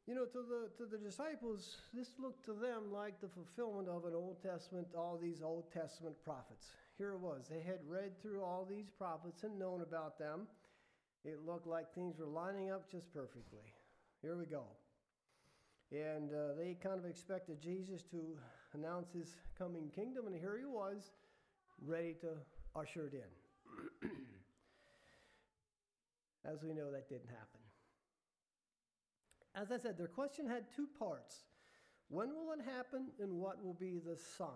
You 0.07 0.15
know, 0.15 0.25
to 0.25 0.39
the, 0.39 0.71
to 0.79 0.91
the 0.91 0.97
disciples, 0.97 1.77
this 1.93 2.11
looked 2.19 2.45
to 2.47 2.55
them 2.55 2.91
like 2.91 3.21
the 3.21 3.29
fulfillment 3.29 3.89
of 3.89 4.07
an 4.07 4.15
Old 4.15 4.43
Testament, 4.43 4.89
all 4.97 5.19
these 5.21 5.43
Old 5.43 5.71
Testament 5.73 6.17
prophets. 6.25 6.69
Here 6.97 7.13
it 7.13 7.21
was. 7.21 7.47
They 7.49 7.61
had 7.61 7.81
read 7.87 8.21
through 8.23 8.43
all 8.43 8.67
these 8.69 8.89
prophets 8.89 9.43
and 9.43 9.59
known 9.59 9.83
about 9.83 10.19
them. 10.19 10.47
It 11.25 11.45
looked 11.45 11.67
like 11.67 11.95
things 11.95 12.19
were 12.19 12.27
lining 12.27 12.71
up 12.71 12.91
just 12.91 13.13
perfectly. 13.13 13.73
Here 14.23 14.37
we 14.37 14.47
go. 14.47 14.65
And 15.93 16.33
uh, 16.33 16.55
they 16.57 16.77
kind 16.83 16.99
of 16.99 17.05
expected 17.05 17.61
Jesus 17.61 18.03
to 18.11 18.37
announce 18.75 19.13
his 19.13 19.37
coming 19.59 19.91
kingdom, 19.95 20.27
and 20.27 20.35
here 20.35 20.57
he 20.59 20.65
was, 20.65 21.13
ready 21.85 22.15
to 22.21 22.29
usher 22.75 23.07
it 23.07 23.15
in. 23.15 24.11
As 26.45 26.63
we 26.63 26.73
know, 26.73 26.91
that 26.93 27.09
didn't 27.09 27.29
happen. 27.29 27.61
As 29.55 29.73
I 29.73 29.77
said, 29.77 29.99
their 29.99 30.09
question 30.09 30.47
had 30.47 30.65
two 30.75 30.89
parts 30.99 31.45
When 32.09 32.29
will 32.29 32.53
it 32.53 32.65
happen, 32.65 33.09
and 33.21 33.33
what 33.33 33.63
will 33.63 33.75
be 33.75 33.99
the 33.99 34.17
sign? 34.37 34.49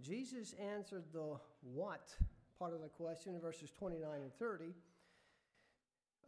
Jesus 0.00 0.54
answered 0.54 1.04
the 1.12 1.36
what 1.62 2.14
part 2.58 2.74
of 2.74 2.80
the 2.80 2.88
question 2.88 3.34
in 3.34 3.40
verses 3.40 3.70
29 3.78 4.08
and 4.22 4.32
30. 4.34 4.74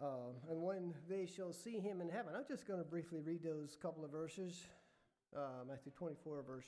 Uh, 0.00 0.06
and 0.48 0.62
when 0.62 0.94
they 1.08 1.26
shall 1.26 1.52
see 1.52 1.78
him 1.78 2.00
in 2.00 2.08
heaven. 2.08 2.32
I'm 2.36 2.46
just 2.48 2.66
going 2.66 2.78
to 2.78 2.84
briefly 2.84 3.20
read 3.20 3.42
those 3.42 3.76
couple 3.80 4.04
of 4.04 4.10
verses. 4.10 4.64
Uh, 5.36 5.64
Matthew 5.68 5.92
24, 5.92 6.42
verse 6.42 6.66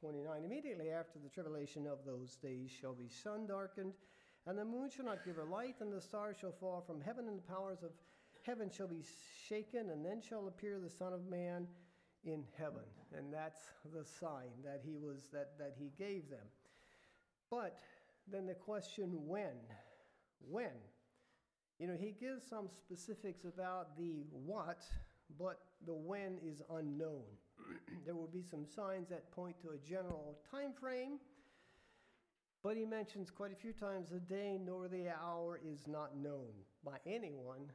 29. 0.00 0.44
Immediately 0.44 0.90
after 0.90 1.18
the 1.18 1.28
tribulation 1.28 1.86
of 1.86 1.98
those 2.06 2.36
days 2.36 2.70
shall 2.70 2.94
be 2.94 3.08
sun 3.08 3.46
darkened 3.46 3.92
and 4.46 4.58
the 4.58 4.64
moon 4.64 4.88
shall 4.88 5.04
not 5.04 5.24
give 5.24 5.36
her 5.36 5.44
light, 5.44 5.76
and 5.80 5.92
the 5.92 6.00
stars 6.00 6.36
shall 6.40 6.52
fall 6.52 6.82
from 6.86 7.00
heaven, 7.00 7.28
and 7.28 7.38
the 7.38 7.52
powers 7.52 7.82
of 7.82 7.90
heaven 8.44 8.70
shall 8.70 8.88
be 8.88 9.04
shaken, 9.48 9.90
and 9.90 10.04
then 10.04 10.20
shall 10.20 10.48
appear 10.48 10.78
the 10.78 10.90
Son 10.90 11.12
of 11.12 11.26
Man 11.28 11.66
in 12.24 12.44
heaven. 12.58 12.84
And 13.16 13.32
that's 13.32 13.60
the 13.94 14.04
sign 14.04 14.50
that 14.64 14.82
he 14.84 14.96
was 14.96 15.28
that, 15.32 15.58
that 15.58 15.74
he 15.78 15.90
gave 15.98 16.30
them. 16.30 16.46
But 17.50 17.78
then 18.30 18.46
the 18.46 18.54
question 18.54 19.26
when? 19.26 19.56
When? 20.48 20.70
You 21.78 21.86
know, 21.86 21.96
he 21.98 22.14
gives 22.18 22.46
some 22.46 22.68
specifics 22.68 23.44
about 23.44 23.96
the 23.98 24.24
what, 24.30 24.82
but 25.38 25.60
the 25.86 25.94
when 25.94 26.38
is 26.44 26.62
unknown. 26.70 27.24
there 28.04 28.14
will 28.14 28.30
be 28.32 28.42
some 28.42 28.66
signs 28.66 29.08
that 29.08 29.30
point 29.32 29.56
to 29.62 29.70
a 29.70 29.78
general 29.78 30.38
time 30.50 30.72
frame, 30.78 31.18
but 32.62 32.76
he 32.76 32.84
mentions 32.84 33.30
quite 33.30 33.52
a 33.52 33.56
few 33.56 33.72
times 33.72 34.10
the 34.10 34.20
day 34.20 34.58
nor 34.62 34.88
the 34.88 35.08
hour 35.08 35.60
is 35.64 35.86
not 35.86 36.16
known 36.16 36.52
by 36.84 36.96
anyone 37.06 37.70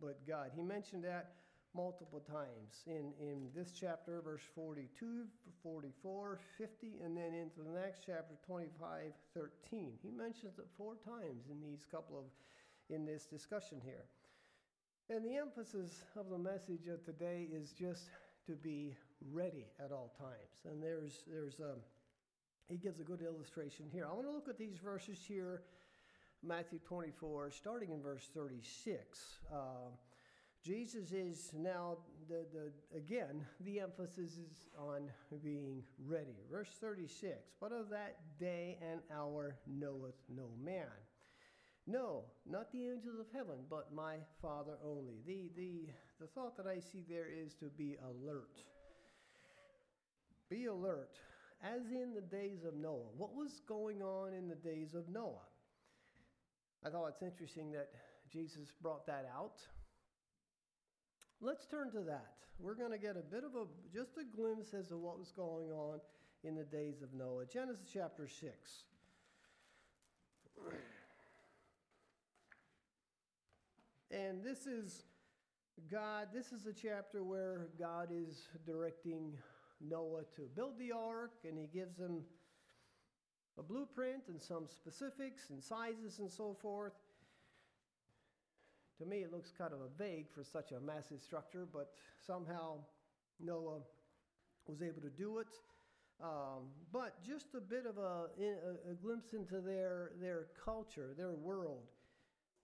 but 0.00 0.26
God. 0.26 0.50
He 0.54 0.62
mentioned 0.62 1.04
that 1.04 1.32
multiple 1.74 2.20
times 2.20 2.82
in, 2.86 3.12
in 3.20 3.48
this 3.54 3.72
chapter, 3.78 4.20
verse 4.22 4.42
42, 4.54 5.24
44, 5.62 6.40
50, 6.58 6.86
and 7.04 7.16
then 7.16 7.34
into 7.34 7.60
the 7.60 7.78
next 7.78 8.00
chapter, 8.06 8.34
25, 8.46 9.12
13. 9.34 9.92
He 10.02 10.10
mentions 10.10 10.58
it 10.58 10.66
four 10.76 10.94
times 11.04 11.44
in 11.50 11.60
these 11.60 11.84
couple 11.90 12.18
of, 12.18 12.24
in 12.94 13.04
this 13.04 13.26
discussion 13.26 13.80
here. 13.84 14.06
And 15.10 15.24
the 15.24 15.36
emphasis 15.36 16.02
of 16.16 16.30
the 16.30 16.38
message 16.38 16.86
of 16.88 17.04
today 17.04 17.48
is 17.52 17.72
just 17.72 18.04
to 18.46 18.52
be 18.52 18.96
ready 19.32 19.66
at 19.84 19.92
all 19.92 20.12
times. 20.18 20.64
And 20.64 20.82
there's, 20.82 21.24
there's 21.30 21.60
a, 21.60 21.74
he 22.70 22.76
gives 22.76 23.00
a 23.00 23.04
good 23.04 23.20
illustration 23.20 23.86
here. 23.92 24.06
I 24.08 24.14
want 24.14 24.26
to 24.26 24.32
look 24.32 24.48
at 24.48 24.56
these 24.56 24.78
verses 24.78 25.18
here, 25.26 25.62
Matthew 26.42 26.78
24, 26.78 27.50
starting 27.50 27.90
in 27.90 28.00
verse 28.00 28.30
36. 28.32 29.40
Uh, 29.52 29.56
Jesus 30.64 31.10
is 31.10 31.50
now, 31.56 31.98
the, 32.28 32.46
the, 32.52 32.70
again, 32.96 33.44
the 33.60 33.80
emphasis 33.80 34.38
is 34.38 34.68
on 34.78 35.10
being 35.42 35.82
ready. 36.06 36.36
Verse 36.50 36.68
36 36.80 37.32
But 37.60 37.72
of 37.72 37.90
that 37.90 38.18
day 38.38 38.78
and 38.80 39.00
hour 39.12 39.56
knoweth 39.66 40.22
no 40.28 40.50
man. 40.62 40.86
No, 41.86 42.24
not 42.48 42.70
the 42.70 42.86
angels 42.86 43.18
of 43.18 43.26
heaven, 43.32 43.56
but 43.68 43.92
my 43.92 44.16
Father 44.40 44.74
only. 44.84 45.14
The, 45.26 45.50
the, 45.56 45.88
the 46.20 46.26
thought 46.28 46.56
that 46.58 46.66
I 46.66 46.78
see 46.78 47.02
there 47.08 47.26
is 47.26 47.54
to 47.54 47.64
be 47.66 47.96
alert. 48.04 48.62
Be 50.50 50.66
alert, 50.66 51.16
as 51.62 51.90
in 51.90 52.14
the 52.14 52.20
days 52.20 52.64
of 52.64 52.74
Noah. 52.74 53.10
What 53.16 53.34
was 53.34 53.60
going 53.66 54.02
on 54.02 54.32
in 54.32 54.48
the 54.48 54.54
days 54.54 54.94
of 54.94 55.08
Noah? 55.08 55.46
I 56.84 56.90
thought 56.90 57.08
it's 57.08 57.22
interesting 57.22 57.72
that 57.72 57.90
Jesus 58.30 58.72
brought 58.80 59.06
that 59.06 59.30
out 59.34 59.60
Let's 61.42 61.64
turn 61.66 61.90
to 61.92 62.00
that. 62.00 62.34
We're 62.58 62.74
going 62.74 62.90
to 62.90 62.98
get 62.98 63.16
a 63.16 63.22
bit 63.22 63.44
of 63.44 63.54
a, 63.54 63.64
just 63.94 64.18
a 64.18 64.24
glimpse 64.36 64.74
as 64.74 64.88
to 64.88 64.98
what 64.98 65.18
was 65.18 65.32
going 65.32 65.70
on 65.70 66.00
in 66.44 66.54
the 66.54 66.64
days 66.64 67.00
of 67.00 67.14
Noah. 67.14 67.46
Genesis 67.46 67.88
chapter 67.90 68.28
6. 68.28 68.48
And 74.10 74.44
this 74.44 74.66
is 74.66 75.04
God, 75.90 76.28
this 76.34 76.52
is 76.52 76.66
a 76.66 76.74
chapter 76.74 77.24
where 77.24 77.68
God 77.78 78.08
is 78.12 78.48
directing 78.66 79.32
Noah 79.80 80.22
to 80.36 80.42
build 80.54 80.78
the 80.78 80.92
ark, 80.92 81.32
and 81.44 81.58
he 81.58 81.66
gives 81.66 81.98
him 81.98 82.22
a 83.58 83.62
blueprint 83.62 84.24
and 84.28 84.40
some 84.40 84.66
specifics 84.68 85.50
and 85.50 85.62
sizes 85.62 86.18
and 86.18 86.30
so 86.30 86.56
forth. 86.60 86.92
To 88.98 89.06
me, 89.06 89.18
it 89.18 89.32
looks 89.32 89.50
kind 89.56 89.72
of 89.72 89.80
vague 89.98 90.26
for 90.34 90.44
such 90.44 90.72
a 90.72 90.80
massive 90.80 91.20
structure, 91.20 91.66
but 91.70 91.92
somehow 92.26 92.78
Noah 93.38 93.80
was 94.66 94.82
able 94.82 95.00
to 95.00 95.10
do 95.10 95.38
it. 95.38 95.48
Um, 96.22 96.68
but 96.92 97.24
just 97.24 97.46
a 97.56 97.60
bit 97.60 97.86
of 97.86 97.96
a, 97.96 98.26
a, 98.38 98.90
a, 98.90 98.94
glimpse 98.94 99.32
into 99.32 99.62
their, 99.62 100.12
their 100.20 100.48
culture, 100.62 101.14
their 101.16 101.32
world. 101.32 101.84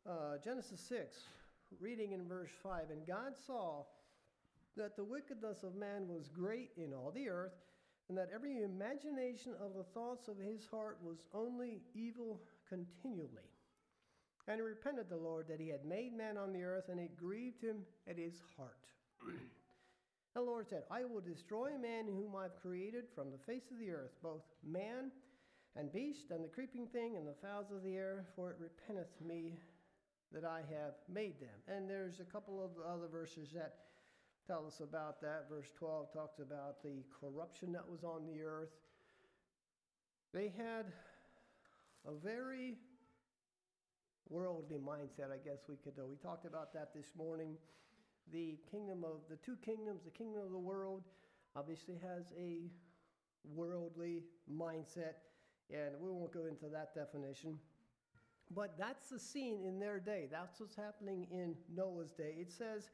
Uh, 0.06 0.36
Genesis 0.44 0.80
6, 0.90 1.16
reading 1.80 2.12
in 2.12 2.28
verse 2.28 2.50
5 2.62 2.90
And 2.90 3.06
God 3.06 3.32
saw 3.46 3.84
that 4.76 4.96
the 4.96 5.04
wickedness 5.04 5.62
of 5.62 5.74
man 5.74 6.08
was 6.08 6.28
great 6.28 6.70
in 6.76 6.92
all 6.92 7.10
the 7.14 7.28
earth, 7.28 7.54
and 8.08 8.16
that 8.16 8.30
every 8.34 8.62
imagination 8.62 9.54
of 9.60 9.74
the 9.74 9.82
thoughts 9.82 10.28
of 10.28 10.36
his 10.38 10.66
heart 10.70 10.98
was 11.02 11.18
only 11.34 11.80
evil 11.94 12.40
continually. 12.68 13.50
And 14.48 14.56
he 14.56 14.62
repented 14.62 15.08
the 15.08 15.16
Lord 15.16 15.48
that 15.48 15.60
he 15.60 15.68
had 15.68 15.84
made 15.84 16.16
man 16.16 16.36
on 16.36 16.52
the 16.52 16.62
earth, 16.62 16.88
and 16.88 17.00
it 17.00 17.16
grieved 17.16 17.62
him 17.62 17.78
at 18.08 18.16
his 18.16 18.34
heart. 18.56 18.86
the 20.34 20.40
Lord 20.40 20.68
said, 20.68 20.84
I 20.90 21.04
will 21.04 21.20
destroy 21.20 21.70
man 21.76 22.06
whom 22.06 22.36
I've 22.36 22.60
created 22.62 23.04
from 23.14 23.32
the 23.32 23.38
face 23.38 23.70
of 23.72 23.78
the 23.78 23.90
earth, 23.90 24.12
both 24.22 24.44
man 24.64 25.10
and 25.74 25.92
beast, 25.92 26.30
and 26.30 26.44
the 26.44 26.48
creeping 26.48 26.86
thing, 26.86 27.16
and 27.16 27.26
the 27.26 27.34
fowls 27.42 27.72
of 27.74 27.82
the 27.82 27.96
air, 27.96 28.26
for 28.36 28.50
it 28.50 28.56
repenteth 28.60 29.20
me 29.26 29.58
that 30.32 30.44
I 30.44 30.58
have 30.70 30.94
made 31.12 31.40
them. 31.40 31.58
And 31.68 31.90
there's 31.90 32.20
a 32.20 32.24
couple 32.24 32.62
of 32.62 32.70
other 32.86 33.08
verses 33.08 33.50
that 33.54 33.74
tell 34.46 34.66
us 34.66 34.80
about 34.80 35.20
that. 35.20 35.46
Verse 35.50 35.66
12 35.78 36.12
talks 36.12 36.38
about 36.38 36.82
the 36.82 37.02
corruption 37.20 37.72
that 37.72 37.88
was 37.88 38.04
on 38.04 38.26
the 38.26 38.42
earth. 38.42 38.70
They 40.32 40.52
had 40.56 40.86
a 42.06 42.14
very 42.14 42.76
worldly 44.28 44.78
mindset, 44.78 45.32
I 45.32 45.38
guess 45.44 45.58
we 45.68 45.76
could 45.76 45.96
do. 45.96 46.06
We 46.06 46.16
talked 46.16 46.46
about 46.46 46.72
that 46.74 46.94
this 46.94 47.06
morning. 47.16 47.56
The 48.32 48.58
kingdom 48.70 49.04
of 49.04 49.20
the 49.30 49.36
two 49.36 49.56
kingdoms, 49.64 50.02
the 50.04 50.10
kingdom 50.10 50.42
of 50.42 50.50
the 50.50 50.58
world, 50.58 51.02
obviously 51.56 51.94
has 52.02 52.24
a 52.38 52.70
worldly 53.54 54.24
mindset, 54.52 55.14
and 55.70 55.94
we 56.00 56.10
won't 56.10 56.32
go 56.32 56.46
into 56.46 56.66
that 56.72 56.94
definition. 56.94 57.58
But 58.54 58.76
that's 58.78 59.08
the 59.08 59.18
scene 59.18 59.60
in 59.64 59.78
their 59.80 59.98
day. 59.98 60.28
That's 60.30 60.60
what's 60.60 60.76
happening 60.76 61.26
in 61.30 61.54
Noah's 61.74 62.12
day. 62.12 62.34
It 62.38 62.52
says 62.52 62.90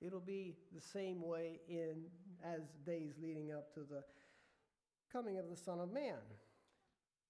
it'll 0.00 0.20
be 0.20 0.56
the 0.74 0.80
same 0.80 1.22
way 1.22 1.60
in 1.68 2.04
as 2.44 2.60
days 2.86 3.14
leading 3.20 3.52
up 3.52 3.72
to 3.74 3.80
the 3.80 4.02
coming 5.12 5.38
of 5.38 5.48
the 5.48 5.56
Son 5.56 5.80
of 5.80 5.92
Man. 5.92 6.18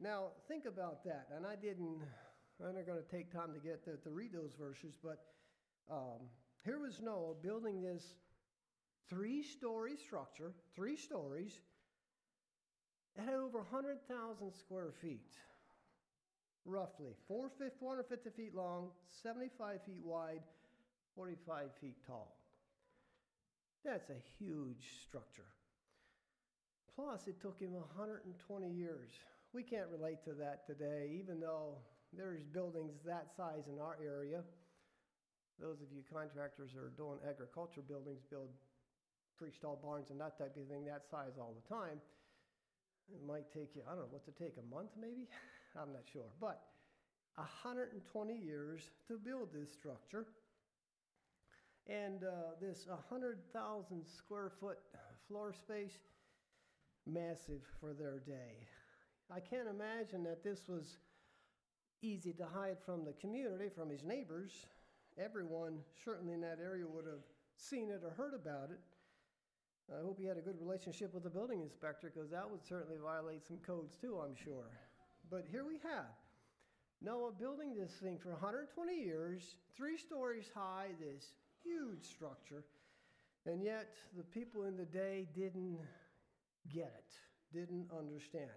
Now, 0.01 0.29
think 0.49 0.65
about 0.65 1.05
that. 1.05 1.29
And 1.35 1.47
I 1.47 1.55
didn't 1.57 2.01
I'm 2.63 2.75
not 2.75 2.87
going 2.87 3.03
to 3.03 3.11
take 3.17 3.33
time 3.33 3.53
to 3.53 3.59
get 3.59 3.85
to, 3.85 3.97
to 3.97 4.11
read 4.11 4.33
those 4.33 4.53
verses, 4.59 4.95
but 5.03 5.19
um, 5.91 6.29
here 6.65 6.79
was 6.79 7.01
Noah 7.03 7.35
building 7.43 7.83
this 7.83 8.15
three 9.09 9.43
story 9.43 9.97
structure, 9.97 10.53
three 10.77 10.97
stories. 10.97 11.61
It 13.17 13.23
had 13.25 13.35
over 13.35 13.59
100,000 13.59 14.53
square 14.53 14.93
feet, 15.01 15.33
roughly 16.65 17.13
450 17.29 18.31
feet 18.31 18.55
long, 18.55 18.91
75 19.23 19.83
feet 19.85 20.03
wide, 20.05 20.43
45 21.17 21.71
feet 21.81 21.97
tall. 22.07 22.37
That's 23.85 24.09
a 24.09 24.21
huge 24.39 24.89
structure. 25.07 25.53
Plus, 26.95 27.27
it 27.27 27.41
took 27.41 27.61
him 27.61 27.75
120 27.75 28.71
years. 28.71 29.11
We 29.53 29.63
can't 29.63 29.89
relate 29.93 30.25
to 30.25 30.33
that 30.35 30.67
today, 30.67 31.11
even 31.21 31.39
though 31.39 31.77
there's 32.17 32.43
buildings 32.43 32.95
that 33.05 33.29
size 33.37 33.69
in 33.69 33.79
our 33.79 33.99
area. 34.03 34.43
Those 35.61 35.83
of 35.83 35.93
you 35.93 36.03
contractors 36.11 36.75
are 36.75 36.91
doing 36.97 37.19
agriculture 37.29 37.83
buildings 37.83 38.23
build 38.31 38.49
free-stall 39.39 39.79
barns 39.83 40.11
and 40.11 40.21
that 40.21 40.39
type 40.39 40.57
of 40.57 40.67
thing 40.69 40.85
that 40.87 41.03
size 41.11 41.37
all 41.39 41.55
the 41.55 41.69
time. 41.69 42.01
It 43.13 43.21
might 43.27 43.53
take 43.53 43.77
you, 43.77 43.83
I 43.87 43.91
don't 43.91 44.09
know, 44.09 44.11
what's 44.11 44.29
it 44.29 44.39
take, 44.39 44.57
a 44.57 44.75
month 44.75 44.91
maybe? 44.99 45.29
I'm 45.81 45.93
not 45.93 46.03
sure. 46.11 46.31
But 46.41 46.63
120 47.37 48.01
years 48.35 48.91
to 49.09 49.19
build 49.19 49.53
this 49.53 49.73
structure. 49.73 50.27
And 51.89 52.25
uh, 52.25 52.57
this 52.61 52.87
100,000 52.87 54.05
square 54.07 54.51
foot 54.61 54.79
floor 55.29 55.53
space, 55.53 55.99
massive 57.07 57.63
for 57.81 57.93
their 57.93 58.21
day. 58.21 58.67
I 59.31 59.41
can't 59.41 59.69
imagine 59.69 60.23
that 60.25 60.43
this 60.43 60.69
was 60.69 60.97
easy 62.03 62.33
to 62.35 62.45
hide 62.45 62.77
from 62.85 63.05
the 63.05 63.13
community, 63.13 63.69
from 63.75 63.91
his 63.91 64.05
neighbors. 64.05 64.67
Everyone, 65.19 65.79
certainly 66.05 66.35
in 66.35 66.41
that 66.43 66.59
area, 66.63 66.85
would 66.87 67.07
have 67.07 67.25
seen 67.57 67.91
it 67.91 68.03
or 68.05 68.11
heard 68.11 68.35
about 68.35 68.71
it. 68.71 68.81
I 69.93 70.01
hope 70.03 70.19
he 70.19 70.27
had 70.27 70.39
a 70.39 70.43
good 70.43 70.61
relationship 70.61 71.13
with 71.13 71.25
the 71.25 71.31
building 71.31 71.61
inspector 71.61 72.11
because 72.15 72.31
that 72.31 72.51
would 72.51 72.65
certainly 72.67 72.97
violate 73.03 73.47
some 73.47 73.59
codes 73.59 73.97
too, 74.01 74.19
I'm 74.19 74.35
sure. 74.35 74.71
But 75.31 75.45
here 75.51 75.65
we 75.65 75.75
have 75.83 76.17
Noah 77.03 77.33
building 77.33 77.75
this 77.75 77.93
thing 78.03 78.19
for 78.19 78.31
120 78.31 78.99
years, 78.99 79.57
three 79.77 79.99
stories 79.99 80.47
high, 80.55 80.89
this 80.99 81.33
huge 81.65 82.05
structure, 82.05 82.65
and 83.47 83.63
yet 83.63 83.97
the 84.17 84.23
people 84.23 84.65
in 84.65 84.77
the 84.77 84.85
day 84.85 85.27
didn't 85.35 85.79
get 86.73 86.93
it, 86.97 87.59
didn't 87.59 87.89
understand. 87.97 88.51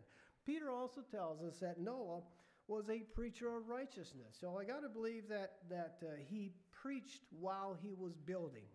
Peter 0.45 0.69
also 0.69 1.01
tells 1.11 1.41
us 1.41 1.59
that 1.59 1.79
Noah 1.79 2.21
was 2.67 2.89
a 2.89 2.99
preacher 3.15 3.55
of 3.55 3.69
righteousness. 3.69 4.37
So 4.39 4.57
I 4.57 4.65
got 4.65 4.81
to 4.81 4.89
believe 4.89 5.29
that, 5.29 5.53
that 5.69 5.97
uh, 6.01 6.15
he 6.29 6.51
preached 6.71 7.21
while 7.39 7.77
he 7.81 7.93
was 7.93 8.13
building. 8.17 8.67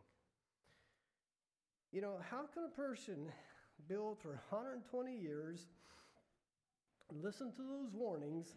You 1.92 2.00
know, 2.00 2.16
how 2.30 2.46
can 2.52 2.64
a 2.64 2.74
person 2.74 3.30
build 3.88 4.18
for 4.18 4.40
120 4.48 5.14
years, 5.14 5.66
listen 7.10 7.52
to 7.52 7.62
those 7.62 7.92
warnings, 7.92 8.54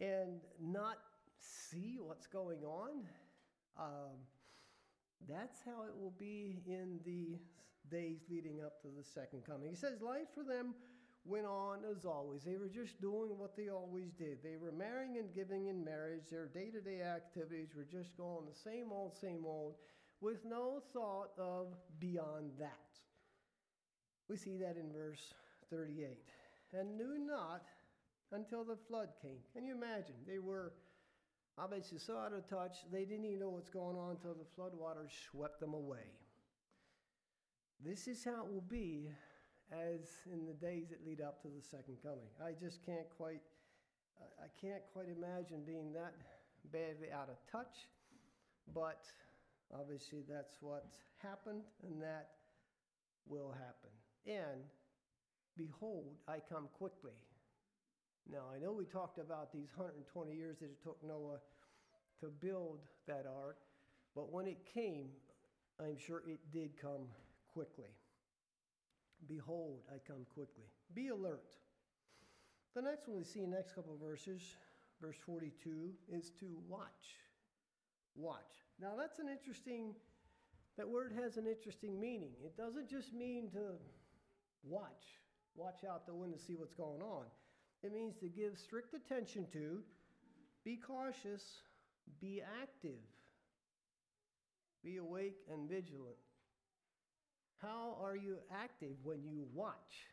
and 0.00 0.40
not 0.60 0.98
see 1.38 1.98
what's 2.00 2.26
going 2.26 2.64
on? 2.64 3.04
Um, 3.78 4.18
that's 5.28 5.60
how 5.64 5.84
it 5.84 5.94
will 6.00 6.14
be 6.18 6.62
in 6.66 7.00
the 7.04 7.38
days 7.90 8.20
leading 8.30 8.62
up 8.62 8.80
to 8.82 8.88
the 8.88 9.04
second 9.04 9.44
coming. 9.44 9.70
He 9.70 9.76
says, 9.76 10.00
Life 10.00 10.28
for 10.34 10.44
them 10.44 10.74
went 11.24 11.46
on 11.46 11.78
as 11.90 12.04
always. 12.04 12.42
They 12.42 12.56
were 12.56 12.68
just 12.68 13.00
doing 13.00 13.38
what 13.38 13.56
they 13.56 13.68
always 13.68 14.12
did. 14.12 14.38
They 14.42 14.56
were 14.56 14.72
marrying 14.72 15.16
and 15.16 15.34
giving 15.34 15.66
in 15.66 15.84
marriage. 15.84 16.24
Their 16.30 16.46
day 16.46 16.70
to 16.70 16.80
day 16.80 17.02
activities 17.02 17.70
were 17.76 17.86
just 17.90 18.16
going 18.16 18.46
the 18.46 18.58
same 18.58 18.92
old, 18.92 19.16
same 19.16 19.44
old, 19.46 19.76
with 20.20 20.44
no 20.44 20.82
thought 20.92 21.30
of 21.38 21.74
beyond 21.98 22.52
that. 22.58 22.70
We 24.28 24.36
see 24.36 24.56
that 24.58 24.76
in 24.76 24.92
verse 24.92 25.32
38. 25.70 26.18
And 26.72 26.96
knew 26.96 27.18
not 27.18 27.62
until 28.32 28.64
the 28.64 28.76
flood 28.88 29.08
came. 29.22 29.38
Can 29.52 29.66
you 29.66 29.74
imagine? 29.74 30.16
They 30.26 30.38
were 30.38 30.72
obviously 31.58 31.98
so 31.98 32.16
out 32.16 32.32
of 32.32 32.48
touch, 32.48 32.78
they 32.92 33.04
didn't 33.04 33.24
even 33.24 33.40
know 33.40 33.50
what's 33.50 33.70
going 33.70 33.96
on 33.96 34.10
until 34.12 34.34
the 34.34 34.46
floodwaters 34.58 35.10
swept 35.30 35.60
them 35.60 35.74
away. 35.74 36.10
This 37.84 38.08
is 38.08 38.24
how 38.24 38.46
it 38.46 38.52
will 38.52 38.64
be 38.68 39.10
as 39.72 40.00
in 40.32 40.46
the 40.46 40.54
days 40.54 40.88
that 40.90 41.04
lead 41.06 41.20
up 41.20 41.42
to 41.42 41.48
the 41.48 41.62
second 41.62 41.96
coming. 42.02 42.28
I 42.44 42.52
just 42.52 42.84
can't 42.84 43.08
quite, 43.16 43.42
I 44.38 44.46
can't 44.60 44.82
quite 44.92 45.08
imagine 45.08 45.62
being 45.66 45.92
that 45.92 46.14
badly 46.72 47.10
out 47.12 47.28
of 47.28 47.36
touch, 47.50 47.88
but 48.74 49.04
obviously 49.72 50.22
that's 50.28 50.56
what's 50.60 50.96
happened 51.22 51.62
and 51.82 52.00
that 52.02 52.30
will 53.26 53.52
happen. 53.52 53.90
And 54.26 54.62
behold, 55.56 56.14
I 56.28 56.38
come 56.48 56.68
quickly. 56.76 57.12
Now, 58.30 58.44
I 58.54 58.58
know 58.58 58.72
we 58.72 58.86
talked 58.86 59.18
about 59.18 59.52
these 59.52 59.68
120 59.76 60.34
years 60.34 60.58
that 60.60 60.66
it 60.66 60.82
took 60.82 60.96
Noah 61.06 61.38
to 62.20 62.26
build 62.26 62.80
that 63.06 63.26
ark, 63.26 63.58
but 64.14 64.32
when 64.32 64.46
it 64.46 64.58
came, 64.72 65.08
I'm 65.78 65.98
sure 65.98 66.22
it 66.26 66.40
did 66.52 66.70
come 66.80 67.08
quickly. 67.52 67.90
Behold, 69.28 69.80
I 69.90 69.98
come 70.06 70.24
quickly. 70.32 70.64
Be 70.94 71.08
alert. 71.08 71.50
The 72.74 72.82
next 72.82 73.08
one 73.08 73.18
we 73.18 73.24
see 73.24 73.40
in 73.40 73.50
the 73.50 73.56
next 73.56 73.74
couple 73.74 73.94
of 73.94 74.00
verses, 74.00 74.42
verse 75.00 75.16
42, 75.24 75.90
is 76.10 76.30
to 76.40 76.46
watch. 76.68 77.18
Watch. 78.16 78.64
Now, 78.80 78.94
that's 78.98 79.18
an 79.18 79.28
interesting, 79.28 79.94
that 80.76 80.88
word 80.88 81.12
has 81.20 81.36
an 81.36 81.46
interesting 81.46 82.00
meaning. 82.00 82.32
It 82.44 82.56
doesn't 82.56 82.88
just 82.88 83.12
mean 83.12 83.50
to 83.52 83.74
watch, 84.62 85.20
watch 85.54 85.84
out 85.88 86.06
the 86.06 86.14
window, 86.14 86.38
see 86.38 86.54
what's 86.54 86.74
going 86.74 87.02
on. 87.02 87.26
It 87.84 87.92
means 87.92 88.16
to 88.20 88.28
give 88.28 88.58
strict 88.58 88.94
attention 88.94 89.46
to, 89.52 89.82
be 90.64 90.76
cautious, 90.76 91.42
be 92.18 92.40
active, 92.62 92.98
be 94.82 94.96
awake 94.96 95.36
and 95.52 95.68
vigilant. 95.68 96.16
How 97.60 97.98
are 98.02 98.16
you 98.16 98.38
active 98.50 98.96
when 99.02 99.18
you 99.22 99.44
watch? 99.52 100.08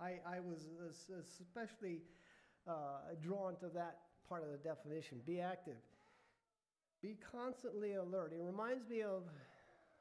I, 0.00 0.18
I 0.26 0.40
was 0.40 0.66
especially 1.40 2.00
uh, 2.66 3.14
drawn 3.22 3.54
to 3.60 3.68
that 3.72 3.98
part 4.28 4.42
of 4.42 4.50
the 4.50 4.58
definition 4.58 5.18
be 5.24 5.40
active, 5.40 5.76
be 7.00 7.16
constantly 7.30 7.94
alert. 7.94 8.32
It 8.32 8.40
reminds 8.42 8.88
me 8.88 9.02
of 9.02 9.22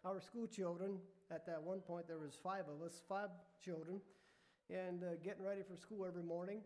our 0.05 0.19
school 0.19 0.47
children. 0.47 0.97
At 1.29 1.45
that 1.45 1.61
one 1.61 1.81
point, 1.81 2.07
there 2.07 2.17
was 2.17 2.33
five 2.43 2.63
of 2.67 2.83
us, 2.83 2.99
five 3.07 3.29
children, 3.63 4.01
and 4.71 5.03
uh, 5.03 5.07
getting 5.23 5.43
ready 5.43 5.61
for 5.61 5.77
school 5.77 6.07
every 6.07 6.23
morning. 6.23 6.61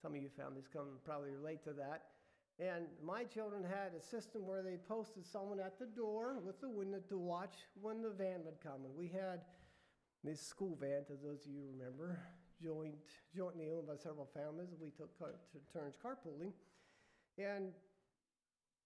Some 0.00 0.14
of 0.14 0.22
you 0.22 0.28
families 0.36 0.64
come 0.72 0.86
probably 1.04 1.30
relate 1.30 1.62
to 1.64 1.72
that. 1.74 2.04
And 2.58 2.86
my 3.04 3.24
children 3.24 3.62
had 3.64 3.92
a 3.98 4.02
system 4.02 4.46
where 4.46 4.62
they 4.62 4.76
posted 4.76 5.26
someone 5.26 5.60
at 5.60 5.78
the 5.78 5.86
door 5.86 6.38
with 6.44 6.60
the 6.60 6.68
window 6.68 7.00
to 7.08 7.18
watch 7.18 7.54
when 7.80 8.02
the 8.02 8.10
van 8.10 8.44
would 8.44 8.60
come. 8.62 8.84
And 8.84 8.94
we 8.96 9.08
had 9.08 9.40
this 10.22 10.40
school 10.40 10.76
van, 10.78 11.04
as 11.10 11.22
those 11.22 11.46
of 11.46 11.52
you 11.52 11.62
remember, 11.72 12.18
jointly 12.62 13.70
owned 13.70 13.86
by 13.86 13.96
several 13.96 14.28
families. 14.34 14.68
We 14.80 14.90
took 14.90 15.18
turns 15.72 15.96
carpooling. 15.96 16.52
And 17.38 17.72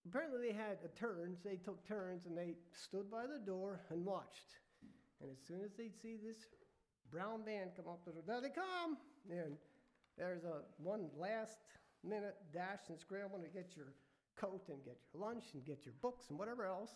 apparently 0.07 0.48
they 0.48 0.55
had 0.55 0.79
a 0.85 0.88
turns. 0.96 1.38
They 1.44 1.57
took 1.57 1.85
turns 1.87 2.27
and 2.27 2.38
they 2.38 2.55
stood 2.72 3.11
by 3.11 3.27
the 3.27 3.40
door 3.44 3.81
and 3.90 4.05
watched. 4.05 4.59
And 5.20 5.31
as 5.31 5.38
soon 5.46 5.62
as 5.64 5.72
they'd 5.77 6.00
see 6.00 6.16
this 6.16 6.46
brown 7.11 7.40
van 7.44 7.70
come 7.77 7.88
up 7.88 8.05
the 8.05 8.12
door, 8.12 8.22
there 8.27 8.40
they 8.40 8.50
come! 8.50 8.98
And 9.31 9.57
there's 10.18 10.44
a 10.44 10.62
one 10.79 11.07
last 11.18 11.59
minute 12.03 12.37
dash 12.53 12.88
and 12.88 12.98
scramble 12.98 13.38
to 13.38 13.48
get 13.48 13.77
your 13.77 13.92
coat 14.37 14.62
and 14.68 14.85
get 14.85 14.98
your 15.12 15.22
lunch 15.22 15.44
and 15.55 15.64
get 15.64 15.85
your 15.85 15.94
books 16.03 16.27
and 16.31 16.38
whatever 16.38 16.66
else. 16.66 16.90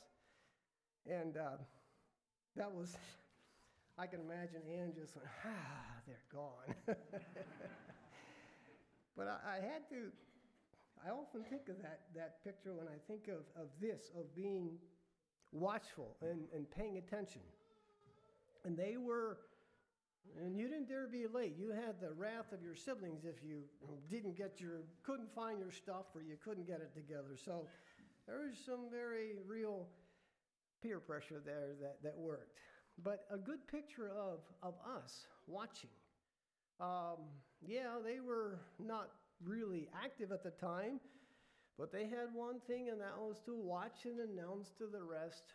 And 1.07 1.37
uh, 1.37 1.57
that 2.57 2.71
was, 2.71 2.97
I 3.99 4.07
can 4.07 4.21
imagine 4.21 4.61
Ann 4.71 4.93
just 4.95 5.17
went, 5.17 5.29
ah, 5.45 6.01
they're 6.07 6.25
gone. 6.33 6.75
but 9.17 9.29
I, 9.29 9.57
I, 9.57 9.57
had 9.57 9.89
to, 9.91 10.11
I 11.07 11.11
often 11.11 11.45
think 11.45 11.69
of 11.69 11.81
that, 11.83 12.01
that 12.15 12.45
picture 12.45 12.75
when 12.75 12.87
I 12.89 12.99
think 13.07 13.29
of, 13.29 13.45
of 13.61 13.69
this, 13.81 14.11
of 14.19 14.35
being 14.35 14.71
watchful 15.53 16.17
and, 16.21 16.41
and 16.55 16.71
paying 16.71 16.99
attention. 16.99 17.43
And 18.65 18.77
they 18.77 18.97
were 18.97 19.39
and 20.45 20.57
you 20.57 20.69
didn't 20.69 20.89
dare 20.89 21.07
be 21.07 21.27
late. 21.33 21.55
You 21.59 21.71
had 21.71 22.01
the 22.01 22.13
wrath 22.13 22.53
of 22.53 22.63
your 22.63 22.75
siblings 22.75 23.25
if 23.25 23.43
you 23.43 23.63
didn't 24.11 24.37
get 24.37 24.61
your, 24.61 24.83
couldn't 25.03 25.35
find 25.35 25.59
your 25.59 25.73
stuff 25.73 26.07
or 26.15 26.23
you 26.23 26.37
couldn't 26.43 26.67
get 26.67 26.81
it 26.81 26.95
together. 26.95 27.37
So 27.45 27.67
there 28.27 28.41
was 28.41 28.55
some 28.65 28.91
very 28.91 29.33
real 29.47 29.87
peer 30.83 31.01
pressure 31.01 31.41
there 31.45 31.75
that, 31.81 32.03
that 32.03 32.17
worked. 32.17 32.53
But 33.03 33.27
a 33.31 33.39
good 33.39 33.67
picture 33.67 34.11
of, 34.11 34.41
of 34.63 34.75
us 34.87 35.27
watching. 35.47 35.91
Um, 36.81 37.19
yeah, 37.67 37.97
they 38.05 38.21
were 38.21 38.61
not 38.79 39.11
really 39.45 39.89
active 40.05 40.33
at 40.33 40.43
the 40.43 40.51
time, 40.51 41.01
but 41.79 41.93
they 41.93 42.05
had 42.05 42.35
one 42.35 42.61
thing, 42.67 42.89
and 42.89 43.01
that 43.01 43.17
was 43.19 43.41
to 43.47 43.55
watch 43.55 44.05
and 44.05 44.21
announce 44.21 44.71
to 44.79 44.87
the 44.87 45.03
rest 45.03 45.55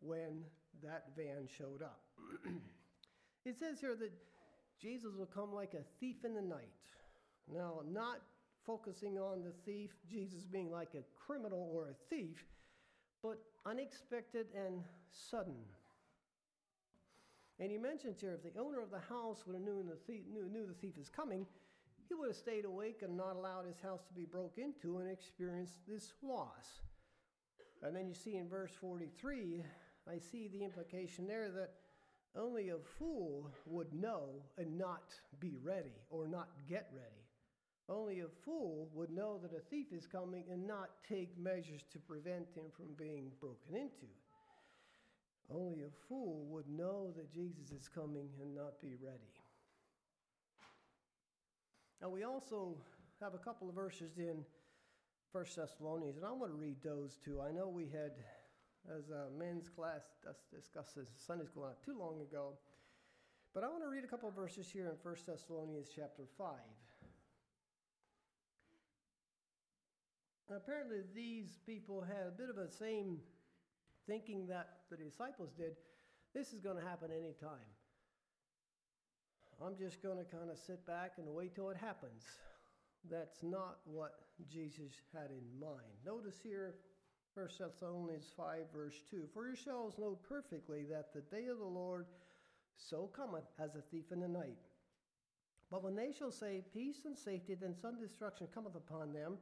when 0.00 0.44
that 0.82 1.08
van 1.16 1.48
showed 1.58 1.82
up. 1.82 2.00
It 3.44 3.58
says 3.58 3.80
here 3.80 3.96
that 3.96 4.12
Jesus 4.80 5.12
will 5.16 5.26
come 5.26 5.54
like 5.54 5.74
a 5.74 5.84
thief 5.98 6.24
in 6.24 6.34
the 6.34 6.42
night. 6.42 6.72
Now, 7.52 7.80
not 7.90 8.20
focusing 8.66 9.18
on 9.18 9.42
the 9.42 9.52
thief, 9.64 9.90
Jesus 10.08 10.44
being 10.44 10.70
like 10.70 10.94
a 10.94 11.04
criminal 11.26 11.70
or 11.72 11.88
a 11.88 12.14
thief, 12.14 12.44
but 13.22 13.38
unexpected 13.66 14.46
and 14.54 14.82
sudden. 15.10 15.56
And 17.58 17.70
he 17.70 17.78
mentions 17.78 18.20
here 18.20 18.38
if 18.42 18.54
the 18.54 18.58
owner 18.60 18.80
of 18.80 18.90
the 18.90 18.98
house 18.98 19.44
would 19.46 19.54
have 19.54 19.64
known 19.64 19.86
the 19.86 19.96
thief, 20.06 20.24
knew, 20.32 20.48
knew 20.48 20.66
the 20.66 20.74
thief 20.74 20.96
is 20.98 21.08
coming, 21.08 21.46
he 22.08 22.14
would 22.14 22.28
have 22.28 22.36
stayed 22.36 22.64
awake 22.64 23.02
and 23.02 23.16
not 23.16 23.36
allowed 23.36 23.66
his 23.66 23.80
house 23.80 24.02
to 24.08 24.14
be 24.14 24.24
broke 24.24 24.58
into 24.58 24.98
and 24.98 25.10
experienced 25.10 25.74
this 25.86 26.12
loss. 26.22 26.80
And 27.82 27.94
then 27.94 28.08
you 28.08 28.14
see 28.14 28.36
in 28.36 28.48
verse 28.48 28.72
43, 28.80 29.62
I 30.08 30.18
see 30.18 30.48
the 30.48 30.64
implication 30.64 31.26
there 31.26 31.50
that 31.50 31.70
only 32.36 32.68
a 32.68 32.78
fool 32.98 33.50
would 33.66 33.92
know 33.92 34.42
and 34.56 34.78
not 34.78 35.14
be 35.40 35.56
ready 35.62 35.94
or 36.10 36.28
not 36.28 36.48
get 36.68 36.88
ready. 36.94 37.06
Only 37.88 38.20
a 38.20 38.28
fool 38.44 38.88
would 38.94 39.10
know 39.10 39.38
that 39.42 39.56
a 39.56 39.60
thief 39.68 39.86
is 39.92 40.06
coming 40.06 40.44
and 40.50 40.64
not 40.64 40.90
take 41.08 41.36
measures 41.36 41.82
to 41.92 41.98
prevent 41.98 42.46
him 42.54 42.66
from 42.76 42.94
being 42.96 43.32
broken 43.40 43.74
into. 43.74 44.06
Only 45.52 45.82
a 45.82 45.90
fool 46.08 46.46
would 46.50 46.68
know 46.68 47.12
that 47.16 47.32
Jesus 47.32 47.72
is 47.72 47.88
coming 47.88 48.28
and 48.40 48.54
not 48.54 48.80
be 48.80 48.94
ready. 49.02 49.32
Now, 52.00 52.08
we 52.10 52.22
also 52.22 52.76
have 53.20 53.34
a 53.34 53.38
couple 53.38 53.68
of 53.68 53.74
verses 53.74 54.18
in 54.18 54.44
1 55.32 55.44
Thessalonians, 55.56 56.16
and 56.16 56.24
I 56.24 56.30
want 56.30 56.52
to 56.52 56.56
read 56.56 56.76
those 56.84 57.18
too. 57.24 57.40
I 57.40 57.50
know 57.52 57.68
we 57.68 57.86
had 57.86 58.12
as 58.88 59.10
a 59.10 59.28
men's 59.38 59.68
class 59.68 60.02
discussed 60.54 60.96
this 60.96 61.08
Sunday 61.26 61.44
school 61.44 61.64
not 61.64 61.82
too 61.84 61.98
long 61.98 62.20
ago. 62.20 62.54
But 63.52 63.64
I 63.64 63.68
want 63.68 63.82
to 63.82 63.88
read 63.88 64.04
a 64.04 64.06
couple 64.06 64.30
verses 64.30 64.70
here 64.72 64.86
in 64.86 64.94
1 65.02 65.16
Thessalonians 65.26 65.88
chapter 65.94 66.24
5. 66.38 66.56
apparently, 70.56 70.98
these 71.14 71.58
people 71.64 72.02
had 72.02 72.26
a 72.26 72.30
bit 72.30 72.50
of 72.50 72.56
the 72.56 72.68
same 72.68 73.18
thinking 74.06 74.46
that 74.48 74.80
the 74.90 74.96
disciples 74.96 75.50
did. 75.56 75.76
This 76.34 76.52
is 76.52 76.60
going 76.60 76.76
to 76.76 76.82
happen 76.82 77.10
anytime. 77.10 77.70
I'm 79.64 79.76
just 79.78 80.02
going 80.02 80.18
to 80.18 80.24
kind 80.24 80.50
of 80.50 80.58
sit 80.58 80.84
back 80.86 81.12
and 81.18 81.28
wait 81.28 81.54
till 81.54 81.70
it 81.70 81.76
happens. 81.76 82.24
That's 83.08 83.42
not 83.42 83.78
what 83.84 84.12
Jesus 84.50 84.92
had 85.12 85.30
in 85.30 85.60
mind. 85.60 85.94
Notice 86.04 86.40
here 86.42 86.74
1 87.34 87.46
Thessalonians 87.58 88.32
5, 88.36 88.56
verse 88.74 89.02
2 89.08 89.28
For 89.32 89.46
yourselves 89.46 89.98
know 89.98 90.18
perfectly 90.28 90.84
that 90.90 91.12
the 91.14 91.20
day 91.34 91.46
of 91.46 91.58
the 91.58 91.64
Lord 91.64 92.06
so 92.76 93.08
cometh 93.14 93.44
as 93.58 93.76
a 93.76 93.82
thief 93.90 94.06
in 94.10 94.20
the 94.20 94.28
night. 94.28 94.58
But 95.70 95.84
when 95.84 95.94
they 95.94 96.12
shall 96.12 96.32
say, 96.32 96.64
Peace 96.72 97.04
and 97.04 97.16
safety, 97.16 97.54
then 97.54 97.74
some 97.80 98.00
destruction 98.00 98.48
cometh 98.52 98.74
upon 98.74 99.12
them, 99.12 99.38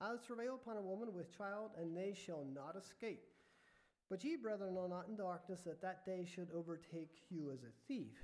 as 0.00 0.20
travail 0.24 0.54
upon 0.54 0.76
a 0.76 0.82
woman 0.82 1.12
with 1.12 1.36
child, 1.36 1.70
and 1.76 1.96
they 1.96 2.14
shall 2.14 2.46
not 2.54 2.76
escape. 2.76 3.24
But 4.08 4.22
ye, 4.22 4.36
brethren, 4.36 4.76
are 4.78 4.88
not 4.88 5.08
in 5.08 5.16
darkness, 5.16 5.62
that 5.66 5.82
that 5.82 6.06
day 6.06 6.24
should 6.24 6.48
overtake 6.54 7.10
you 7.30 7.50
as 7.50 7.64
a 7.64 7.74
thief. 7.88 8.14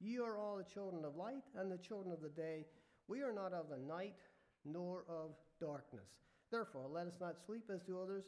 Ye 0.00 0.18
are 0.18 0.36
all 0.36 0.58
the 0.58 0.64
children 0.64 1.04
of 1.04 1.16
light 1.16 1.44
and 1.54 1.72
the 1.72 1.78
children 1.78 2.12
of 2.12 2.20
the 2.20 2.28
day. 2.28 2.66
We 3.08 3.22
are 3.22 3.32
not 3.32 3.54
of 3.54 3.70
the 3.70 3.78
night 3.78 4.16
nor 4.66 5.04
of 5.08 5.30
darkness. 5.60 6.08
Therefore, 6.50 6.88
let 6.90 7.06
us 7.06 7.18
not 7.20 7.36
sleep 7.46 7.70
as 7.72 7.82
do 7.82 8.00
others, 8.00 8.24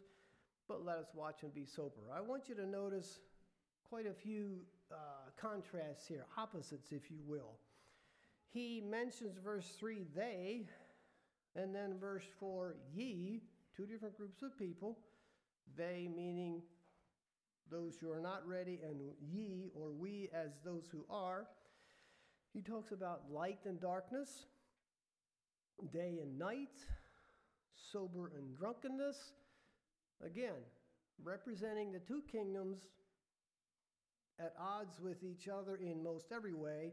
but 0.72 0.86
let 0.86 0.96
us 0.96 1.08
watch 1.14 1.42
and 1.42 1.54
be 1.54 1.66
sober. 1.66 2.00
I 2.16 2.22
want 2.22 2.48
you 2.48 2.54
to 2.54 2.66
notice 2.66 3.18
quite 3.86 4.06
a 4.06 4.14
few 4.14 4.60
uh, 4.90 4.96
contrasts 5.38 6.06
here, 6.06 6.24
opposites, 6.38 6.92
if 6.92 7.10
you 7.10 7.18
will. 7.26 7.58
He 8.48 8.80
mentions 8.80 9.36
verse 9.36 9.66
3, 9.78 10.06
they, 10.16 10.62
and 11.54 11.74
then 11.74 11.98
verse 12.00 12.24
4, 12.40 12.76
ye, 12.94 13.42
two 13.76 13.84
different 13.84 14.16
groups 14.16 14.42
of 14.42 14.58
people. 14.58 14.96
They 15.76 16.08
meaning 16.14 16.62
those 17.70 17.98
who 18.00 18.10
are 18.10 18.20
not 18.20 18.46
ready, 18.48 18.80
and 18.82 18.98
ye 19.20 19.70
or 19.74 19.92
we 19.92 20.30
as 20.32 20.52
those 20.64 20.88
who 20.90 21.04
are. 21.10 21.48
He 22.54 22.62
talks 22.62 22.92
about 22.92 23.30
light 23.30 23.60
and 23.66 23.78
darkness, 23.78 24.46
day 25.92 26.20
and 26.22 26.38
night, 26.38 26.78
sober 27.92 28.32
and 28.34 28.56
drunkenness. 28.56 29.32
Again, 30.24 30.60
representing 31.22 31.92
the 31.92 31.98
two 31.98 32.22
kingdoms 32.30 32.78
at 34.38 34.54
odds 34.58 35.00
with 35.00 35.22
each 35.22 35.48
other 35.48 35.76
in 35.76 36.02
most 36.02 36.32
every 36.32 36.54
way. 36.54 36.92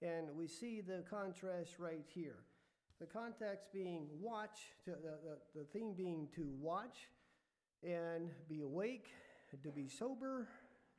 And 0.00 0.28
we 0.36 0.46
see 0.46 0.80
the 0.80 1.04
contrast 1.10 1.78
right 1.78 2.04
here. 2.14 2.36
The 3.00 3.06
context 3.06 3.72
being 3.72 4.06
watch, 4.20 4.58
the, 4.84 4.92
the, 4.92 5.38
the 5.54 5.64
theme 5.64 5.94
being 5.96 6.28
to 6.34 6.48
watch 6.60 7.08
and 7.82 8.30
be 8.48 8.62
awake, 8.62 9.06
to 9.62 9.70
be 9.70 9.88
sober, 9.88 10.48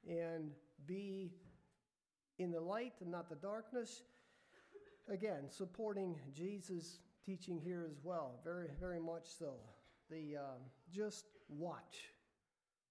and 0.07 0.51
be 0.85 1.33
in 2.37 2.51
the 2.51 2.59
light 2.59 2.93
and 3.01 3.11
not 3.11 3.29
the 3.29 3.35
darkness. 3.35 4.03
Again, 5.09 5.49
supporting 5.49 6.15
Jesus' 6.33 6.99
teaching 7.25 7.59
here 7.59 7.85
as 7.89 7.97
well, 8.03 8.39
very, 8.43 8.67
very 8.79 8.99
much 8.99 9.25
so. 9.37 9.55
The 10.09 10.37
um, 10.37 10.61
just 10.91 11.25
watch, 11.49 11.97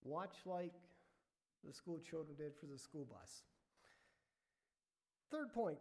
watch 0.03 0.37
like 0.45 0.75
the 1.65 1.73
school 1.73 1.99
children 1.99 2.37
did 2.37 2.53
for 2.61 2.67
the 2.67 2.79
school 2.79 3.07
bus. 3.11 3.43
Third 5.31 5.53
point, 5.53 5.79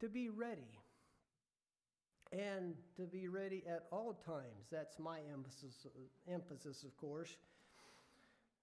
to 0.00 0.08
be 0.08 0.28
ready. 0.28 0.78
And 2.32 2.74
to 2.96 3.02
be 3.02 3.26
ready 3.26 3.64
at 3.68 3.86
all 3.90 4.22
times. 4.24 4.68
That's 4.70 5.00
my 5.00 5.18
emphasis, 5.32 5.86
emphasis 6.32 6.84
of 6.84 6.96
course, 6.96 7.36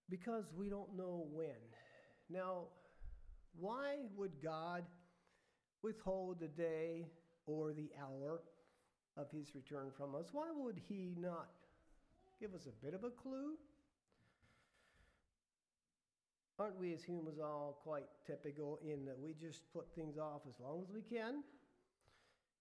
because 0.10 0.46
we 0.56 0.70
don't 0.70 0.96
know 0.96 1.28
when. 1.34 1.50
Now, 2.30 2.68
why 3.60 3.98
would 4.16 4.42
God 4.42 4.84
withhold 5.84 6.40
the 6.40 6.48
day 6.48 7.08
or 7.46 7.74
the 7.74 7.90
hour 8.02 8.42
of 9.18 9.30
his 9.32 9.54
return 9.54 9.92
from 9.98 10.16
us? 10.16 10.28
Why 10.32 10.48
would 10.56 10.80
he 10.88 11.16
not 11.20 11.50
give 12.40 12.54
us 12.54 12.68
a 12.68 12.86
bit 12.86 12.94
of 12.94 13.04
a 13.04 13.10
clue? 13.10 13.58
Aren't 16.60 16.80
we 16.80 16.94
as 16.94 17.04
humans 17.04 17.40
all 17.40 17.80
quite 17.84 18.08
typical 18.26 18.80
in 18.84 19.06
that 19.06 19.20
we 19.20 19.34
just 19.34 19.62
put 19.74 19.86
things 19.96 20.18
off 20.18 20.42
as 20.48 20.56
long 20.60 20.82
as 20.82 20.92
we 20.92 21.02
can? 21.02 21.44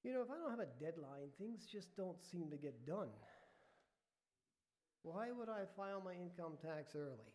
You 0.04 0.12
know, 0.12 0.20
if 0.20 0.28
I 0.30 0.34
don't 0.36 0.50
have 0.50 0.60
a 0.60 0.70
deadline, 0.78 1.32
things 1.38 1.66
just 1.70 1.96
don't 1.96 2.22
seem 2.22 2.50
to 2.50 2.56
get 2.56 2.86
done. 2.86 3.08
Why 5.02 5.30
would 5.32 5.48
I 5.48 5.64
file 5.76 6.02
my 6.04 6.12
income 6.12 6.58
tax 6.60 6.94
early? 6.94 7.32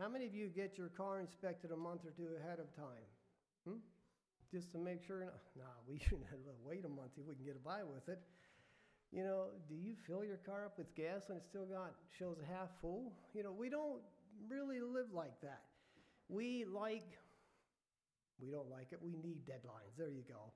How 0.00 0.08
many 0.08 0.26
of 0.26 0.34
you 0.34 0.48
get 0.48 0.78
your 0.78 0.88
car 0.88 1.20
inspected 1.20 1.70
a 1.70 1.76
month 1.76 2.00
or 2.04 2.10
two 2.10 2.28
ahead 2.40 2.58
of 2.58 2.74
time? 2.74 3.06
Hmm? 3.68 3.78
Just 4.50 4.72
to 4.72 4.78
make 4.78 5.04
sure? 5.06 5.20
No, 5.20 5.64
nah, 5.64 5.70
we 5.88 5.98
shouldn't 5.98 6.26
wait 6.64 6.84
a 6.84 6.88
month 6.88 7.12
if 7.18 7.26
we 7.28 7.34
can 7.34 7.44
get 7.44 7.62
by 7.62 7.82
with 7.84 8.08
it. 8.08 8.20
You 9.14 9.22
know, 9.22 9.44
do 9.68 9.76
you 9.76 9.94
fill 10.08 10.24
your 10.24 10.38
car 10.38 10.66
up 10.66 10.76
with 10.76 10.92
gas 10.96 11.28
when 11.28 11.38
it 11.38 11.44
still 11.48 11.66
got 11.66 11.94
shows 12.18 12.38
half 12.50 12.68
full? 12.80 13.12
You 13.32 13.44
know, 13.44 13.52
we 13.52 13.70
don't 13.70 14.02
really 14.50 14.80
live 14.80 15.06
like 15.14 15.40
that. 15.40 15.62
We 16.28 16.64
like, 16.64 17.06
we 18.42 18.50
don't 18.50 18.68
like 18.68 18.88
it, 18.90 18.98
we 19.00 19.12
need 19.12 19.46
deadlines. 19.46 19.94
There 19.96 20.10
you 20.10 20.24
go. 20.28 20.50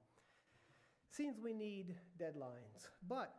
Seems 1.11 1.39
we 1.39 1.53
need 1.53 1.95
deadlines. 2.21 2.89
But 3.09 3.33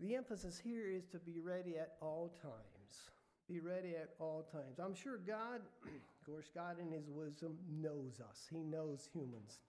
the 0.00 0.14
emphasis 0.14 0.60
here 0.62 0.90
is 0.90 1.06
to 1.06 1.18
be 1.18 1.40
ready 1.40 1.78
at 1.78 1.94
all 2.02 2.34
times. 2.42 3.10
Be 3.48 3.60
ready 3.60 3.94
at 3.96 4.10
all 4.18 4.46
times. 4.52 4.78
I'm 4.78 4.94
sure 4.94 5.16
God, 5.16 5.62
of 5.86 6.26
course, 6.26 6.50
God 6.54 6.76
in 6.78 6.90
His 6.90 7.08
wisdom 7.08 7.56
knows 7.80 8.20
us, 8.20 8.46
He 8.52 8.58
knows 8.58 9.08
humans. 9.10 9.60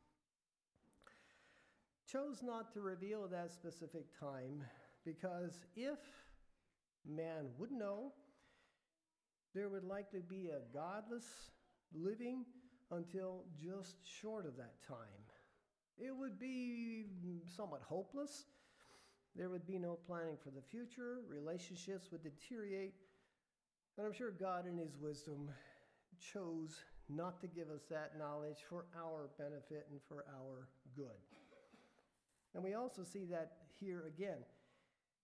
Chose 2.11 2.41
not 2.41 2.71
to 2.73 2.79
reveal 2.79 3.27
that 3.27 3.51
specific 3.51 4.05
time 4.17 4.63
because 5.03 5.65
if 5.75 5.99
man 7.05 7.47
would 7.57 7.71
know, 7.71 8.13
there 9.53 9.67
would 9.67 9.83
likely 9.83 10.21
be 10.21 10.49
a 10.49 10.73
godless 10.73 11.25
living 11.93 12.45
until 12.91 13.43
just 13.61 13.97
short 14.05 14.45
of 14.45 14.55
that 14.55 14.75
time. 14.87 14.97
It 15.97 16.15
would 16.15 16.39
be 16.39 17.07
somewhat 17.45 17.81
hopeless. 17.81 18.45
There 19.35 19.49
would 19.49 19.67
be 19.67 19.77
no 19.77 19.97
planning 20.07 20.37
for 20.41 20.51
the 20.51 20.61
future. 20.61 21.17
Relationships 21.27 22.07
would 22.11 22.23
deteriorate. 22.23 22.93
And 23.97 24.07
I'm 24.07 24.13
sure 24.13 24.31
God, 24.31 24.65
in 24.65 24.77
His 24.77 24.95
wisdom, 24.97 25.49
chose 26.19 26.77
not 27.09 27.41
to 27.41 27.47
give 27.47 27.69
us 27.69 27.81
that 27.89 28.17
knowledge 28.17 28.59
for 28.69 28.85
our 28.97 29.29
benefit 29.37 29.87
and 29.91 29.99
for 30.07 30.25
our 30.39 30.69
good. 30.95 31.37
And 32.57 32.65
we 32.65 32.73
also 32.73 33.03
see 33.03 33.23
that 33.25 33.51
here 33.79 34.05
again. 34.07 34.39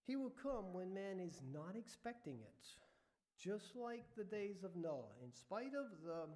He 0.06 0.16
will 0.16 0.34
come 0.44 0.72
when 0.72 0.94
man 0.94 1.20
is 1.20 1.42
not 1.52 1.76
expecting 1.76 2.36
it 2.36 2.68
just 3.44 3.76
like 3.76 4.04
the 4.16 4.24
days 4.24 4.64
of 4.64 4.76
Noah. 4.76 5.10
In 5.26 5.34
spite 5.34 5.74
of 5.74 5.88
the 6.06 6.28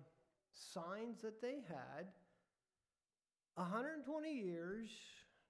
signs 0.55 1.21
that 1.21 1.39
they 1.39 1.59
had, 1.69 2.07
120 3.55 4.33
years, 4.33 4.89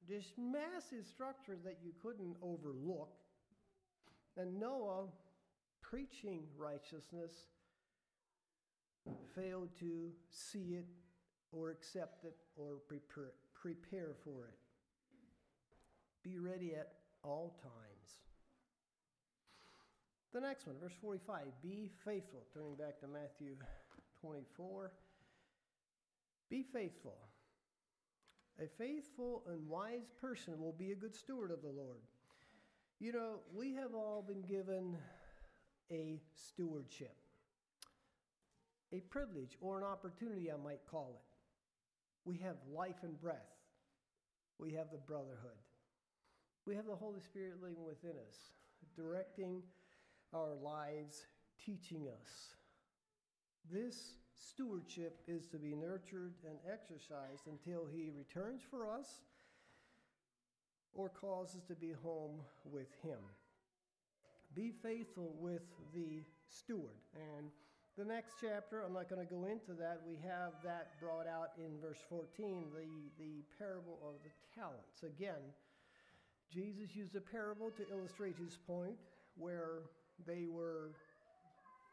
this 0.10 0.34
massive 0.38 1.06
structure 1.06 1.58
that 1.64 1.78
you 1.82 1.94
couldn't 2.04 2.36
overlook, 2.42 3.14
and 4.36 4.60
Noah 4.60 5.06
preaching 5.82 6.42
righteousness 6.58 7.32
failed 9.34 9.70
to 9.80 10.10
see 10.30 10.76
it 10.76 10.88
or 11.54 11.72
accept 11.72 12.26
it 12.26 12.36
or 12.58 12.80
prepare, 12.86 13.32
prepare 13.56 14.14
for 14.26 14.50
it. 14.50 14.67
Be 16.24 16.40
ready 16.40 16.74
at 16.76 16.94
all 17.24 17.58
times. 17.62 18.20
The 20.34 20.42
next 20.42 20.68
one, 20.68 20.76
verse 20.82 20.94
45, 21.02 21.46
be 21.62 21.90
faithful. 22.06 22.46
Turning 22.54 22.76
back 22.76 23.00
to 23.00 23.08
Matthew 23.08 23.56
24. 24.22 24.92
Be 26.50 26.64
faithful. 26.64 27.18
A 28.60 28.68
faithful 28.78 29.44
and 29.48 29.68
wise 29.68 30.12
person 30.20 30.60
will 30.60 30.74
be 30.74 30.92
a 30.92 30.96
good 30.96 31.16
steward 31.16 31.52
of 31.52 31.62
the 31.62 31.70
Lord. 31.70 32.02
You 33.00 33.14
know, 33.14 33.40
we 33.54 33.74
have 33.76 33.94
all 33.94 34.26
been 34.28 34.42
given 34.42 34.98
a 35.92 36.20
stewardship, 36.36 37.16
a 38.92 39.00
privilege 39.02 39.56
or 39.62 39.78
an 39.78 39.84
opportunity, 39.84 40.52
I 40.52 40.58
might 40.58 40.82
call 40.90 41.16
it. 41.16 41.36
We 42.26 42.38
have 42.38 42.56
life 42.74 43.04
and 43.04 43.20
breath, 43.22 43.54
we 44.58 44.74
have 44.74 44.90
the 44.92 44.98
brotherhood, 44.98 45.58
we 46.68 46.76
have 46.76 46.86
the 46.86 46.96
Holy 46.96 47.22
Spirit 47.22 47.54
living 47.62 47.86
within 47.86 48.20
us, 48.28 48.52
directing 48.94 49.64
our 50.34 50.54
lives 50.62 51.26
teaching 51.66 52.08
us. 52.10 52.56
This 53.72 54.16
stewardship 54.36 55.22
is 55.30 55.48
to 55.48 55.58
be 55.58 55.74
nurtured 55.74 56.34
and 56.46 56.58
exercised 56.70 57.48
until 57.48 57.88
He 57.90 58.12
returns 58.16 58.62
for 58.70 58.86
us 58.86 59.22
or 60.94 61.08
causes 61.08 61.64
to 61.70 61.76
be 61.76 61.94
home 62.04 62.42
with 62.66 62.92
Him. 63.02 63.20
Be 64.54 64.74
faithful 64.84 65.36
with 65.40 65.64
the 65.94 66.22
steward. 66.50 67.00
And 67.16 67.48
the 67.98 68.04
next 68.04 68.34
chapter, 68.42 68.82
I'm 68.82 68.94
not 68.94 69.10
going 69.10 69.26
to 69.26 69.34
go 69.34 69.46
into 69.46 69.74
that. 69.80 70.02
We 70.06 70.20
have 70.28 70.52
that 70.66 71.00
brought 71.00 71.28
out 71.28 71.52
in 71.58 71.80
verse 71.82 72.00
14, 72.10 72.66
the, 72.76 73.24
the 73.24 73.44
parable 73.58 74.00
of 74.04 74.16
the 74.24 74.32
talents. 74.54 75.04
Again, 75.04 75.54
Jesus 76.52 76.96
used 76.96 77.16
a 77.16 77.22
parable 77.22 77.72
to 77.72 77.84
illustrate 77.92 78.36
his 78.38 78.58
point 78.68 78.96
where 79.36 79.84
they 80.26 80.46
were, 80.50 80.92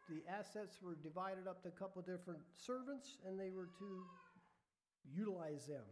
the 0.08 0.22
assets 0.30 0.78
were 0.82 0.96
divided 1.02 1.46
up 1.48 1.62
to 1.62 1.68
a 1.68 1.72
couple 1.72 2.00
different 2.02 2.40
servants, 2.56 3.16
and 3.26 3.38
they 3.38 3.50
were 3.50 3.68
to 3.78 4.04
utilize 5.12 5.66
them. 5.66 5.84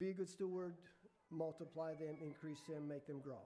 Be 0.00 0.10
a 0.10 0.14
good 0.14 0.28
steward, 0.28 0.74
multiply 1.30 1.94
them, 1.94 2.16
increase 2.22 2.60
them, 2.68 2.88
make 2.88 3.06
them 3.06 3.20
grow. 3.20 3.42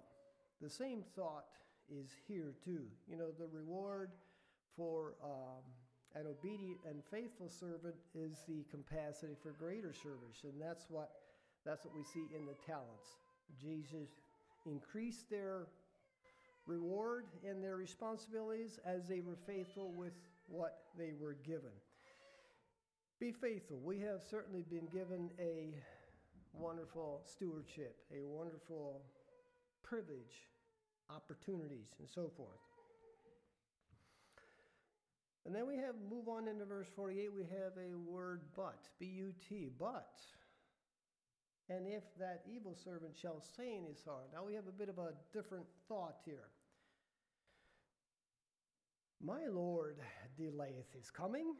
The 0.62 0.70
same 0.70 1.02
thought 1.14 1.44
is 1.90 2.10
here 2.26 2.54
too. 2.64 2.84
You 3.08 3.16
know, 3.16 3.30
the 3.38 3.46
reward 3.46 4.10
for 4.76 5.14
um, 5.22 5.62
an 6.14 6.26
obedient 6.26 6.78
and 6.88 7.02
faithful 7.10 7.48
servant 7.48 7.94
is 8.14 8.42
the 8.48 8.64
capacity 8.70 9.34
for 9.42 9.50
greater 9.50 9.92
service, 9.92 10.44
and 10.44 10.54
that's 10.60 10.86
what 10.88 11.10
that's 11.66 11.84
what 11.84 11.94
we 11.94 12.04
see 12.04 12.24
in 12.34 12.46
the 12.46 12.54
talents. 12.66 13.18
Jesus 13.60 14.08
increased 14.64 15.28
their 15.28 15.66
reward 16.66 17.26
and 17.48 17.62
their 17.62 17.76
responsibilities 17.76 18.78
as 18.84 19.08
they 19.08 19.20
were 19.20 19.36
faithful 19.46 19.92
with 19.92 20.12
what 20.48 20.84
they 20.96 21.12
were 21.20 21.36
given. 21.46 21.70
Be 23.18 23.32
faithful. 23.32 23.78
We 23.84 23.98
have 24.00 24.20
certainly 24.30 24.64
been 24.70 24.86
given 24.92 25.30
a 25.40 25.74
wonderful 26.52 27.22
stewardship, 27.24 27.96
a 28.12 28.24
wonderful 28.26 29.00
privilege, 29.82 30.48
opportunities, 31.10 31.94
and 31.98 32.08
so 32.08 32.30
forth. 32.36 32.60
And 35.46 35.54
then 35.54 35.66
we 35.66 35.76
have, 35.76 35.94
move 36.10 36.28
on 36.28 36.48
into 36.48 36.64
verse 36.64 36.88
48, 36.96 37.32
we 37.32 37.42
have 37.42 37.72
a 37.78 37.96
word 37.96 38.40
but, 38.56 38.80
B 38.98 39.06
U 39.06 39.32
T, 39.48 39.70
but. 39.78 40.10
And 41.68 41.86
if 41.86 42.04
that 42.18 42.42
evil 42.48 42.76
servant 42.84 43.16
shall 43.20 43.40
say 43.56 43.76
in 43.76 43.84
his 43.84 44.04
heart. 44.04 44.28
Now 44.32 44.44
we 44.44 44.54
have 44.54 44.68
a 44.68 44.72
bit 44.72 44.88
of 44.88 44.98
a 44.98 45.14
different 45.32 45.66
thought 45.88 46.16
here. 46.24 46.50
My 49.20 49.46
Lord 49.50 49.96
delayeth 50.38 50.92
his 50.94 51.10
coming, 51.10 51.54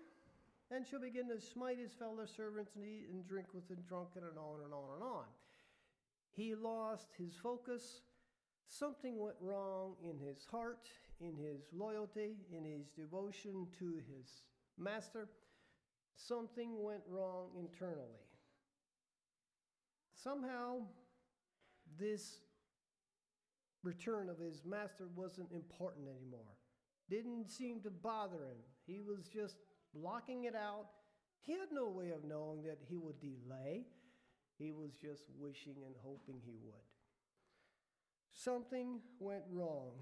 and 0.70 0.86
shall 0.86 1.00
begin 1.00 1.28
to 1.28 1.40
smite 1.40 1.78
his 1.78 1.92
fellow 1.92 2.26
servants 2.26 2.72
and 2.76 2.84
eat 2.84 3.08
and 3.10 3.26
drink 3.26 3.48
with 3.54 3.66
the 3.68 3.76
drunken, 3.76 4.22
and 4.22 4.38
on 4.38 4.60
and 4.64 4.72
on 4.72 4.94
and 4.94 5.02
on. 5.02 5.24
He 6.30 6.54
lost 6.54 7.08
his 7.18 7.34
focus. 7.34 8.02
Something 8.68 9.18
went 9.18 9.36
wrong 9.40 9.94
in 10.04 10.18
his 10.18 10.44
heart, 10.44 10.88
in 11.20 11.34
his 11.36 11.62
loyalty, 11.72 12.36
in 12.52 12.64
his 12.64 12.90
devotion 12.90 13.66
to 13.78 13.94
his 13.94 14.42
master. 14.78 15.28
Something 16.14 16.82
went 16.82 17.02
wrong 17.08 17.48
internally. 17.58 18.20
Somehow, 20.26 20.78
this 22.00 22.40
return 23.84 24.28
of 24.28 24.40
his 24.40 24.64
master 24.64 25.06
wasn't 25.14 25.52
important 25.52 26.08
anymore. 26.08 26.56
Didn't 27.08 27.48
seem 27.48 27.80
to 27.82 27.90
bother 27.90 28.38
him. 28.38 28.56
He 28.88 29.00
was 29.00 29.28
just 29.28 29.58
blocking 29.94 30.42
it 30.42 30.56
out. 30.56 30.86
He 31.42 31.52
had 31.52 31.68
no 31.70 31.88
way 31.88 32.10
of 32.10 32.24
knowing 32.24 32.64
that 32.64 32.78
he 32.88 32.96
would 32.96 33.20
delay. 33.20 33.84
He 34.58 34.72
was 34.72 34.96
just 35.00 35.22
wishing 35.38 35.76
and 35.86 35.94
hoping 36.02 36.40
he 36.44 36.56
would. 36.64 36.74
Something 38.32 38.98
went 39.20 39.44
wrong. 39.48 39.92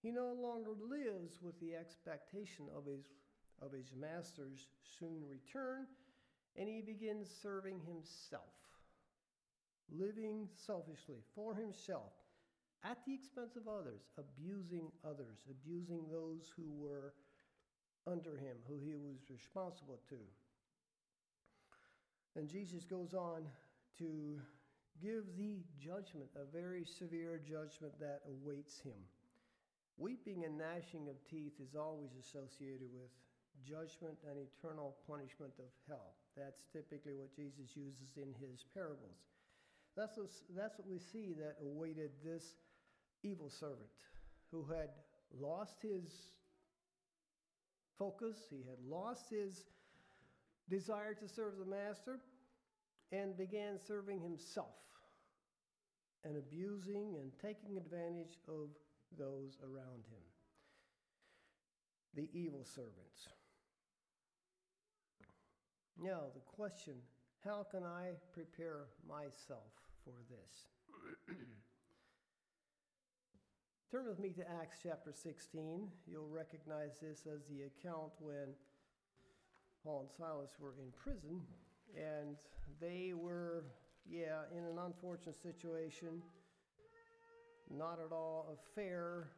He 0.00 0.12
no 0.12 0.32
longer 0.32 0.70
lives 0.70 1.42
with 1.42 1.60
the 1.60 1.74
expectation 1.74 2.68
of 2.74 2.86
his, 2.86 3.04
of 3.60 3.70
his 3.70 3.92
master's 3.94 4.68
soon 4.98 5.24
return, 5.28 5.88
and 6.56 6.70
he 6.70 6.80
begins 6.80 7.28
serving 7.42 7.80
himself, 7.80 8.63
living 9.90 10.48
selfishly 10.54 11.18
for 11.34 11.54
himself 11.54 12.12
at 12.84 12.98
the 13.06 13.14
expense 13.14 13.56
of 13.56 13.66
others, 13.66 14.02
abusing 14.18 14.90
others, 15.04 15.38
abusing 15.50 16.04
those 16.10 16.52
who 16.56 16.70
were 16.76 17.14
under 18.06 18.36
him, 18.36 18.56
who 18.68 18.78
he 18.84 18.94
was 18.94 19.30
responsible 19.30 20.00
to. 20.08 20.16
And 22.36 22.48
Jesus 22.48 22.84
goes 22.84 23.14
on 23.14 23.44
to 23.98 24.38
give 25.00 25.24
the 25.36 25.62
judgment, 25.78 26.28
a 26.36 26.44
very 26.44 26.84
severe 26.84 27.40
judgment 27.40 27.98
that 28.00 28.20
awaits 28.28 28.80
him. 28.80 28.98
Weeping 29.96 30.44
and 30.44 30.58
gnashing 30.58 31.08
of 31.08 31.16
teeth 31.30 31.54
is 31.62 31.74
always 31.74 32.10
associated 32.18 32.90
with 32.92 33.10
judgment 33.62 34.18
and 34.28 34.36
eternal 34.36 34.96
punishment 35.08 35.54
of 35.58 35.70
hell. 35.88 36.14
That's 36.36 36.66
typically 36.72 37.14
what 37.14 37.34
Jesus 37.34 37.76
uses 37.76 38.18
in 38.18 38.34
his 38.42 38.66
parables. 38.74 39.22
That's 39.96 40.16
what, 40.16 40.30
that's 40.56 40.78
what 40.78 40.88
we 40.88 40.98
see 40.98 41.34
that 41.38 41.56
awaited 41.62 42.10
this 42.24 42.54
evil 43.22 43.48
servant 43.48 43.90
who 44.50 44.64
had 44.64 44.90
lost 45.40 45.76
his 45.82 46.10
focus, 47.98 48.36
he 48.50 48.64
had 48.68 48.78
lost 48.88 49.30
his 49.30 49.64
desire 50.68 51.14
to 51.14 51.28
serve 51.28 51.54
the 51.58 51.64
master, 51.64 52.20
and 53.12 53.36
began 53.36 53.78
serving 53.86 54.20
himself 54.20 54.74
and 56.24 56.36
abusing 56.36 57.16
and 57.20 57.30
taking 57.40 57.76
advantage 57.76 58.38
of 58.48 58.70
those 59.16 59.58
around 59.62 60.04
him. 60.10 60.24
The 62.14 62.28
evil 62.32 62.64
servants. 62.64 63.28
Now, 66.00 66.22
the 66.34 66.40
question 66.40 66.94
how 67.44 67.66
can 67.70 67.82
I 67.84 68.12
prepare 68.32 68.86
myself 69.06 69.83
for 70.04 70.12
this? 70.28 71.36
Turn 73.90 74.06
with 74.06 74.18
me 74.18 74.30
to 74.30 74.42
Acts 74.60 74.78
chapter 74.82 75.12
16. 75.14 75.88
You'll 76.06 76.28
recognize 76.28 76.98
this 77.00 77.26
as 77.26 77.40
the 77.48 77.62
account 77.62 78.12
when 78.20 78.54
Paul 79.82 80.00
and 80.00 80.10
Silas 80.16 80.50
were 80.60 80.74
in 80.78 80.92
prison 80.92 81.40
and 81.96 82.36
they 82.80 83.12
were, 83.14 83.64
yeah, 84.06 84.42
in 84.56 84.64
an 84.64 84.78
unfortunate 84.84 85.40
situation, 85.40 86.22
not 87.70 87.98
at 88.04 88.12
all 88.12 88.46
a 88.52 88.74
fair 88.74 89.30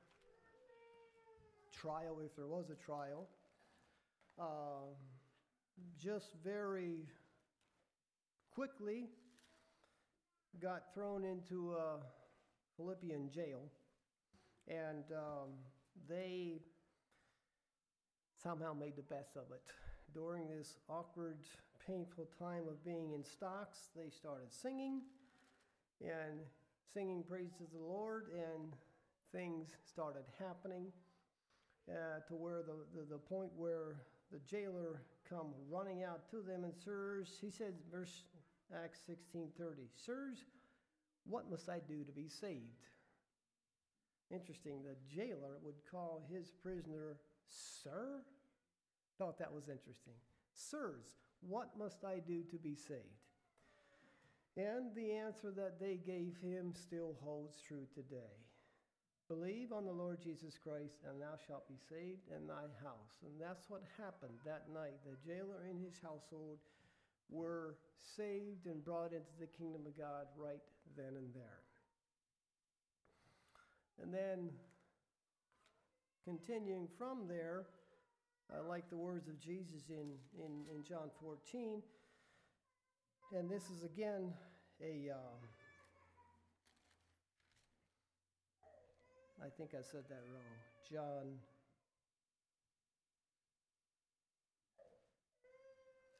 trial, 1.72 2.18
if 2.24 2.34
there 2.34 2.46
was 2.46 2.70
a 2.70 2.84
trial. 2.84 3.28
Uh, 4.38 4.94
just 6.02 6.32
very 6.42 7.06
quickly 8.50 9.10
got 10.60 10.94
thrown 10.94 11.24
into 11.24 11.72
a 11.72 11.98
Philippian 12.76 13.30
jail 13.30 13.70
and 14.68 15.04
um, 15.12 15.50
they 16.08 16.60
somehow 18.42 18.72
made 18.72 18.96
the 18.96 19.02
best 19.02 19.36
of 19.36 19.44
it. 19.52 19.62
During 20.14 20.48
this 20.48 20.76
awkward, 20.88 21.38
painful 21.86 22.28
time 22.38 22.64
of 22.68 22.84
being 22.84 23.12
in 23.12 23.24
stocks, 23.24 23.90
they 23.94 24.10
started 24.10 24.52
singing 24.52 25.02
and 26.00 26.40
singing 26.92 27.22
praise 27.28 27.52
to 27.58 27.64
the 27.72 27.78
Lord, 27.78 28.28
and 28.34 28.72
things 29.32 29.68
started 29.84 30.24
happening 30.38 30.86
uh, 31.90 32.20
to 32.28 32.34
where 32.34 32.62
the, 32.62 32.74
the, 32.98 33.06
the 33.14 33.18
point 33.18 33.50
where 33.56 33.96
the 34.32 34.38
jailer 34.38 35.02
come 35.28 35.48
running 35.70 36.02
out 36.02 36.28
to 36.30 36.42
them 36.42 36.64
and 36.64 36.74
sirs 36.74 37.38
he 37.40 37.50
said 37.50 37.74
verse 37.90 38.22
acts 38.74 39.00
16.30 39.08 39.48
sirs 39.94 40.38
what 41.24 41.50
must 41.50 41.68
i 41.68 41.78
do 41.88 42.04
to 42.04 42.12
be 42.12 42.28
saved 42.28 42.86
Interesting, 44.30 44.82
the 44.82 44.96
jailer 45.14 45.58
would 45.62 45.76
call 45.90 46.22
his 46.28 46.50
prisoner 46.50 47.16
Sir. 47.48 48.22
Thought 49.18 49.38
that 49.38 49.52
was 49.52 49.68
interesting. 49.68 50.14
Sirs, 50.52 51.14
what 51.40 51.70
must 51.78 52.04
I 52.04 52.18
do 52.18 52.42
to 52.50 52.56
be 52.56 52.74
saved? 52.74 53.02
And 54.56 54.94
the 54.94 55.12
answer 55.12 55.52
that 55.52 55.78
they 55.78 55.96
gave 55.96 56.36
him 56.42 56.72
still 56.74 57.14
holds 57.22 57.56
true 57.60 57.86
today. 57.94 58.34
Believe 59.28 59.72
on 59.72 59.84
the 59.84 59.92
Lord 59.92 60.20
Jesus 60.22 60.58
Christ, 60.58 60.98
and 61.08 61.20
thou 61.20 61.34
shalt 61.46 61.68
be 61.68 61.78
saved 61.88 62.30
in 62.34 62.46
thy 62.46 62.66
house. 62.82 63.22
And 63.22 63.34
that's 63.40 63.68
what 63.68 63.82
happened 63.98 64.38
that 64.44 64.66
night. 64.72 64.98
The 65.04 65.18
jailer 65.26 65.66
and 65.68 65.78
his 65.78 66.00
household 66.02 66.58
were 67.28 67.76
saved 68.16 68.66
and 68.66 68.84
brought 68.84 69.12
into 69.12 69.32
the 69.40 69.46
kingdom 69.46 69.82
of 69.86 69.96
God 69.96 70.26
right 70.36 70.62
then 70.96 71.16
and 71.16 71.34
there. 71.34 71.60
And 74.02 74.12
then 74.12 74.50
continuing 76.24 76.86
from 76.98 77.26
there, 77.28 77.64
I 78.54 78.60
like 78.60 78.88
the 78.90 78.96
words 78.96 79.28
of 79.28 79.40
Jesus 79.40 79.88
in, 79.88 80.12
in, 80.38 80.64
in 80.74 80.84
John 80.84 81.10
14. 81.20 81.82
And 83.34 83.50
this 83.50 83.64
is 83.70 83.82
again 83.82 84.32
a, 84.80 85.10
um, 85.10 85.40
I 89.42 89.48
think 89.56 89.70
I 89.72 89.82
said 89.82 90.04
that 90.08 90.22
wrong. 90.30 90.52
John, 90.90 91.38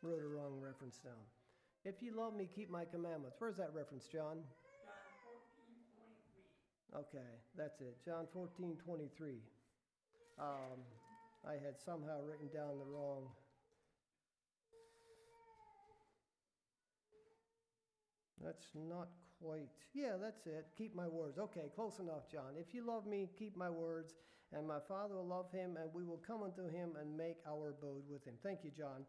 wrote 0.03 0.23
a 0.23 0.29
wrong 0.29 0.61
reference 0.61 0.99
down. 0.99 1.15
If 1.87 2.03
you 2.03 2.17
love 2.17 2.35
me, 2.35 2.49
keep 2.53 2.69
my 2.69 2.85
commandments. 2.85 3.37
Where's 3.39 3.57
that 3.59 3.71
reference, 3.73 4.09
John? 4.13 4.39
Okay, 6.93 7.31
that's 7.57 7.81
it. 7.81 7.97
John 8.05 8.27
14, 8.33 8.77
23. 8.85 9.35
Um, 10.41 10.83
I 11.47 11.53
had 11.53 11.79
somehow 11.79 12.23
written 12.27 12.49
down 12.53 12.81
the 12.81 12.85
wrong. 12.85 13.29
That's 18.43 18.67
not 18.75 19.07
quite, 19.41 19.69
yeah, 19.95 20.17
that's 20.21 20.45
it. 20.49 20.67
Keep 20.77 20.97
my 20.97 21.07
words. 21.07 21.39
Okay, 21.39 21.71
close 21.77 22.01
enough, 22.01 22.29
John. 22.33 22.59
If 22.59 22.75
you 22.75 22.85
love 22.85 23.07
me, 23.07 23.29
keep 23.39 23.57
my 23.57 23.71
words, 23.71 24.15
and 24.53 24.67
my 24.67 24.81
Father 24.89 25.15
will 25.15 25.29
love 25.29 25.53
him, 25.53 25.77
and 25.81 25.95
we 25.95 26.03
will 26.03 26.21
come 26.27 26.43
unto 26.43 26.69
him 26.69 26.97
and 27.01 27.17
make 27.17 27.37
our 27.49 27.69
abode 27.69 28.03
with 28.11 28.25
him. 28.25 28.35
Thank 28.43 28.65
you, 28.65 28.73
John. 28.77 29.07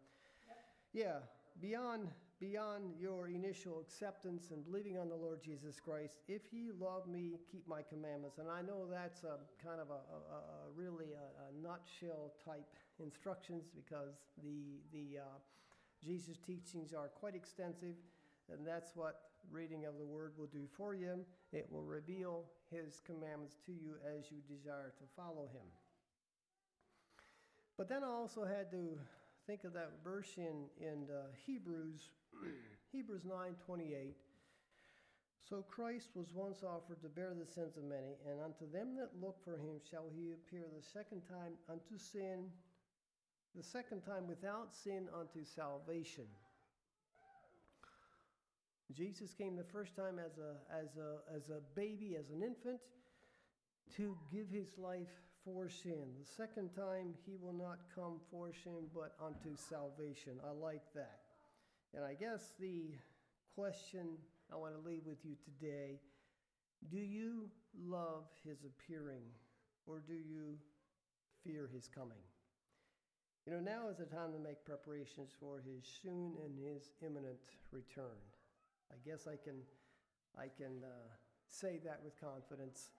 Yeah, 0.93 1.21
beyond 1.59 2.09
beyond 2.39 2.93
your 2.99 3.27
initial 3.27 3.79
acceptance 3.79 4.51
and 4.51 4.63
believing 4.65 4.97
on 4.97 5.09
the 5.09 5.15
Lord 5.15 5.41
Jesus 5.41 5.79
Christ, 5.79 6.17
if 6.27 6.41
ye 6.51 6.69
love 6.79 7.07
me, 7.07 7.39
keep 7.51 7.67
my 7.67 7.81
commandments. 7.81 8.37
And 8.37 8.47
I 8.49 8.61
know 8.61 8.85
that's 8.89 9.23
a 9.23 9.37
kind 9.63 9.81
of 9.81 9.89
a, 9.89 9.93
a, 9.93 10.37
a 10.37 10.71
really 10.75 11.13
a, 11.13 11.49
a 11.49 11.63
nutshell 11.63 12.33
type 12.45 12.67
instructions 12.99 13.65
because 13.75 14.15
the 14.43 14.79
the 14.93 15.19
uh, 15.19 15.37
Jesus 16.05 16.37
teachings 16.45 16.93
are 16.93 17.07
quite 17.07 17.35
extensive, 17.35 17.95
and 18.51 18.65
that's 18.65 18.95
what 18.95 19.21
reading 19.51 19.85
of 19.85 19.97
the 19.97 20.05
Word 20.05 20.33
will 20.37 20.47
do 20.47 20.67
for 20.77 20.93
you. 20.93 21.25
It 21.51 21.67
will 21.71 21.83
reveal 21.83 22.43
His 22.69 23.01
commandments 23.05 23.57
to 23.65 23.71
you 23.71 23.95
as 24.17 24.31
you 24.31 24.37
desire 24.47 24.93
to 24.97 25.03
follow 25.15 25.49
Him. 25.51 25.65
But 27.77 27.89
then 27.89 28.03
I 28.03 28.07
also 28.07 28.45
had 28.45 28.69
to 28.71 28.97
think 29.47 29.63
of 29.63 29.73
that 29.73 29.91
verse 30.03 30.37
in 30.37 30.65
in 30.79 31.07
uh, 31.09 31.27
Hebrews, 31.45 32.09
Hebrews 32.91 33.25
nine 33.25 33.55
twenty 33.65 33.93
eight. 33.93 34.17
So 35.47 35.63
Christ 35.69 36.09
was 36.13 36.27
once 36.33 36.63
offered 36.63 37.01
to 37.01 37.07
bear 37.07 37.31
the 37.33 37.45
sins 37.45 37.77
of 37.77 37.83
many, 37.83 38.19
and 38.27 38.41
unto 38.43 38.69
them 38.69 38.95
that 38.97 39.15
look 39.21 39.37
for 39.45 39.55
him 39.55 39.79
shall 39.89 40.09
he 40.13 40.33
appear 40.33 40.65
the 40.75 40.83
second 40.83 41.21
time 41.23 41.53
unto 41.69 41.97
sin, 41.97 42.51
the 43.55 43.63
second 43.63 44.01
time 44.01 44.27
without 44.27 44.73
sin 44.73 45.07
unto 45.17 45.45
salvation. 45.45 46.25
Jesus 48.91 49.33
came 49.33 49.55
the 49.55 49.63
first 49.71 49.95
time 49.95 50.19
as 50.19 50.37
a, 50.37 50.55
as 50.71 50.97
a, 50.97 51.35
as 51.35 51.49
a 51.49 51.61
baby, 51.75 52.17
as 52.19 52.29
an 52.29 52.43
infant, 52.43 52.79
to 53.95 54.17
give 54.31 54.49
his 54.49 54.77
life 54.77 55.11
for 55.43 55.69
sin. 55.69 56.11
The 56.19 56.25
second 56.25 56.71
time, 56.75 57.13
he 57.25 57.35
will 57.41 57.53
not 57.53 57.79
come 57.95 58.19
for 58.31 58.51
sin, 58.63 58.87
but 58.93 59.15
unto 59.23 59.55
salvation. 59.55 60.39
I 60.45 60.51
like 60.51 60.83
that. 60.95 61.26
And 61.95 62.03
I 62.05 62.13
guess 62.13 62.51
the 62.59 62.91
question 63.55 64.17
I 64.51 64.55
want 64.55 64.73
to 64.75 64.89
leave 64.89 65.05
with 65.05 65.23
you 65.23 65.35
today 65.43 65.99
do 66.91 66.99
you 66.99 67.49
love 67.85 68.25
his 68.45 68.59
appearing, 68.63 69.23
or 69.87 69.99
do 69.99 70.13
you 70.13 70.57
fear 71.43 71.67
his 71.73 71.87
coming? 71.87 72.21
You 73.47 73.53
know, 73.53 73.59
now 73.59 73.89
is 73.89 73.97
the 73.97 74.05
time 74.05 74.31
to 74.33 74.39
make 74.39 74.63
preparations 74.63 75.31
for 75.39 75.63
his 75.65 75.83
soon 76.03 76.33
and 76.43 76.53
his 76.59 76.91
imminent 77.01 77.39
return. 77.71 78.19
I 78.91 78.95
guess 79.07 79.27
I 79.27 79.37
can, 79.41 79.61
I 80.37 80.47
can 80.55 80.83
uh, 80.83 81.09
say 81.49 81.79
that 81.83 82.01
with 82.03 82.19
confidence. 82.19 82.91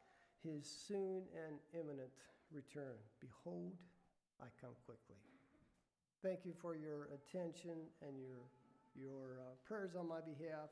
His 0.43 0.67
soon 0.67 1.23
and 1.47 1.59
imminent 1.75 2.15
return. 2.51 2.97
Behold, 3.21 3.75
I 4.41 4.47
come 4.61 4.75
quickly. 4.87 5.21
Thank 6.23 6.45
you 6.45 6.53
for 6.61 6.75
your 6.75 7.09
attention 7.15 7.77
and 8.01 8.19
your, 8.19 8.49
your 9.01 9.41
uh, 9.41 9.55
prayers 9.67 9.95
on 9.99 10.09
my 10.09 10.21
behalf. 10.21 10.71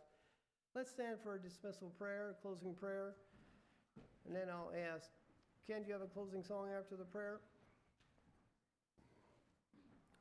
Let's 0.74 0.90
stand 0.90 1.18
for 1.22 1.34
a 1.36 1.40
dismissal 1.40 1.92
prayer, 1.98 2.36
a 2.38 2.42
closing 2.42 2.74
prayer, 2.74 3.14
and 4.26 4.34
then 4.34 4.48
I'll 4.50 4.72
ask 4.94 5.08
Ken, 5.66 5.82
do 5.82 5.88
you 5.88 5.94
have 5.94 6.02
a 6.02 6.06
closing 6.06 6.44
song 6.44 6.68
after 6.78 6.96
the 6.96 7.04
prayer? 7.04 7.40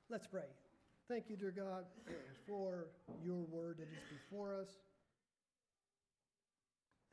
Let's 0.10 0.26
pray. 0.26 0.50
Thank 1.08 1.30
you, 1.30 1.36
dear 1.36 1.52
God, 1.52 1.86
for 2.48 2.88
your 3.24 3.44
word 3.44 3.78
that 3.78 3.84
is 3.84 4.04
before 4.10 4.56
us. 4.60 4.70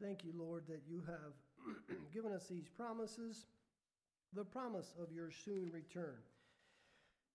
Thank 0.03 0.25
you, 0.25 0.33
Lord, 0.35 0.65
that 0.69 0.81
you 0.89 1.03
have 1.07 1.77
given 2.15 2.33
us 2.33 2.47
these 2.49 2.69
promises, 2.75 3.45
the 4.33 4.45
promise 4.45 4.95
of 5.01 5.13
your 5.13 5.31
soon 5.31 5.71
return. 5.71 6.17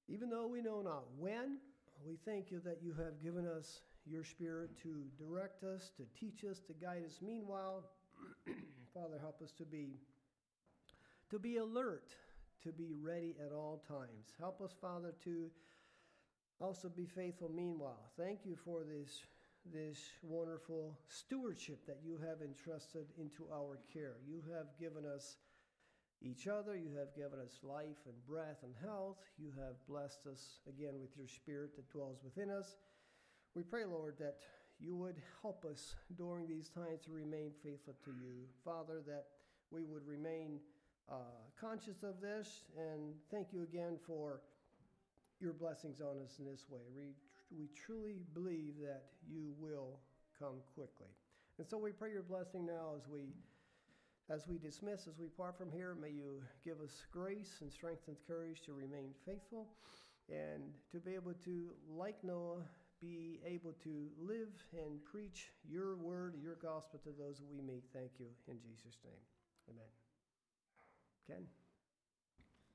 Even 0.10 0.30
though 0.30 0.48
we 0.48 0.62
know 0.62 0.82
not 0.82 1.04
when, 1.20 1.58
we 2.06 2.18
thank 2.26 2.52
you 2.52 2.60
that 2.66 2.80
you 2.82 2.94
have 2.94 3.22
given 3.22 3.48
us 3.48 3.82
your 4.06 4.24
Spirit 4.24 4.70
to 4.84 5.04
direct 5.18 5.64
us, 5.64 5.92
to 5.98 6.04
teach 6.20 6.44
us, 6.50 6.60
to 6.68 6.74
guide 6.74 7.04
us. 7.06 7.20
Meanwhile, 7.22 7.84
Father, 8.94 9.18
help 9.20 9.42
us 9.42 9.52
to 9.54 9.64
be 9.64 10.00
to 11.30 11.40
be 11.40 11.58
alert, 11.58 12.12
to 12.64 12.72
be 12.72 12.94
ready 12.94 13.36
at 13.46 13.52
all 13.52 13.84
times. 13.88 14.34
Help 14.40 14.62
us, 14.62 14.72
Father, 14.80 15.14
to 15.26 15.50
also 16.62 16.90
be 16.90 17.06
faithful 17.06 17.52
meanwhile. 17.54 18.12
Thank 18.18 18.46
you 18.46 18.56
for 18.56 18.84
this 18.84 19.22
this 19.74 20.00
wonderful 20.22 20.98
stewardship 21.10 21.86
that 21.86 22.00
you 22.06 22.18
have 22.18 22.42
entrusted 22.42 23.06
into 23.20 23.46
our 23.54 23.80
care. 23.92 24.16
You 24.26 24.42
have 24.54 24.68
given 24.80 25.06
us 25.06 25.36
each 26.22 26.48
other, 26.48 26.76
you 26.76 26.90
have 26.98 27.16
given 27.16 27.40
us 27.40 27.60
life 27.62 28.02
and 28.06 28.16
breath 28.28 28.64
and 28.64 28.74
health. 28.84 29.18
You 29.38 29.52
have 29.58 29.76
blessed 29.88 30.26
us 30.26 30.60
again 30.68 31.00
with 31.00 31.16
your 31.16 31.28
spirit 31.28 31.76
that 31.76 31.90
dwells 31.92 32.18
within 32.24 32.50
us. 32.50 32.76
We 33.56 33.64
pray, 33.64 33.86
Lord, 33.86 34.16
that 34.20 34.38
you 34.80 34.96
would 34.96 35.22
help 35.42 35.66
us 35.66 35.96
during 36.18 36.48
these 36.48 36.70
times 36.70 37.02
to 37.06 37.12
remain 37.12 37.52
faithful 37.64 37.96
to 38.06 38.12
you. 38.12 38.46
Father, 38.66 39.02
that 39.08 39.26
we 39.72 39.84
would 39.84 40.08
remain 40.08 40.60
uh, 41.10 41.16
conscious 41.60 42.04
of 42.04 42.20
this 42.22 42.64
and 42.78 43.14
thank 43.32 43.54
you 43.54 43.64
again 43.64 43.98
for 44.06 44.42
your 45.40 45.54
blessings 45.54 46.02
on 46.02 46.18
us 46.24 46.40
in 46.40 46.46
this 46.46 46.66
way. 46.70 46.82
We, 46.96 47.14
we 47.56 47.70
truly 47.86 48.22
believe 48.34 48.74
that 48.82 49.04
you 49.30 49.54
will 49.60 50.00
come 50.40 50.62
quickly. 50.74 51.14
And 51.58 51.68
so 51.68 51.78
we 51.78 51.92
pray 51.92 52.12
your 52.12 52.24
blessing 52.24 52.66
now 52.66 52.94
as 52.96 53.08
we 53.08 53.34
as 54.30 54.48
we 54.48 54.58
dismiss, 54.58 55.08
as 55.08 55.18
we 55.18 55.28
part 55.28 55.58
from 55.58 55.72
here, 55.72 55.96
may 56.00 56.10
you 56.10 56.42
give 56.66 56.82
us 56.82 57.06
grace 57.12 57.58
and 57.62 57.72
strength 57.72 58.08
and 58.08 58.18
courage 58.28 58.62
to 58.66 58.74
remain 58.74 59.12
faithful 59.26 59.68
and 60.30 60.64
to 60.92 61.00
be 61.00 61.16
able 61.16 61.34
to, 61.46 61.72
like 61.90 62.22
Noah, 62.24 62.62
be 63.00 63.40
able 63.46 63.74
to 63.84 64.08
live 64.20 64.52
and 64.74 65.04
preach 65.06 65.52
your 65.70 65.96
word, 65.96 66.36
your 66.42 66.56
gospel 66.56 67.00
to 67.04 67.10
those 67.18 67.42
we 67.50 67.62
meet. 67.62 67.84
Thank 67.94 68.12
you 68.20 68.28
in 68.48 68.58
Jesus' 68.60 68.98
name. 69.06 69.22
Amen. 69.70 69.92
Ken? 71.28 71.67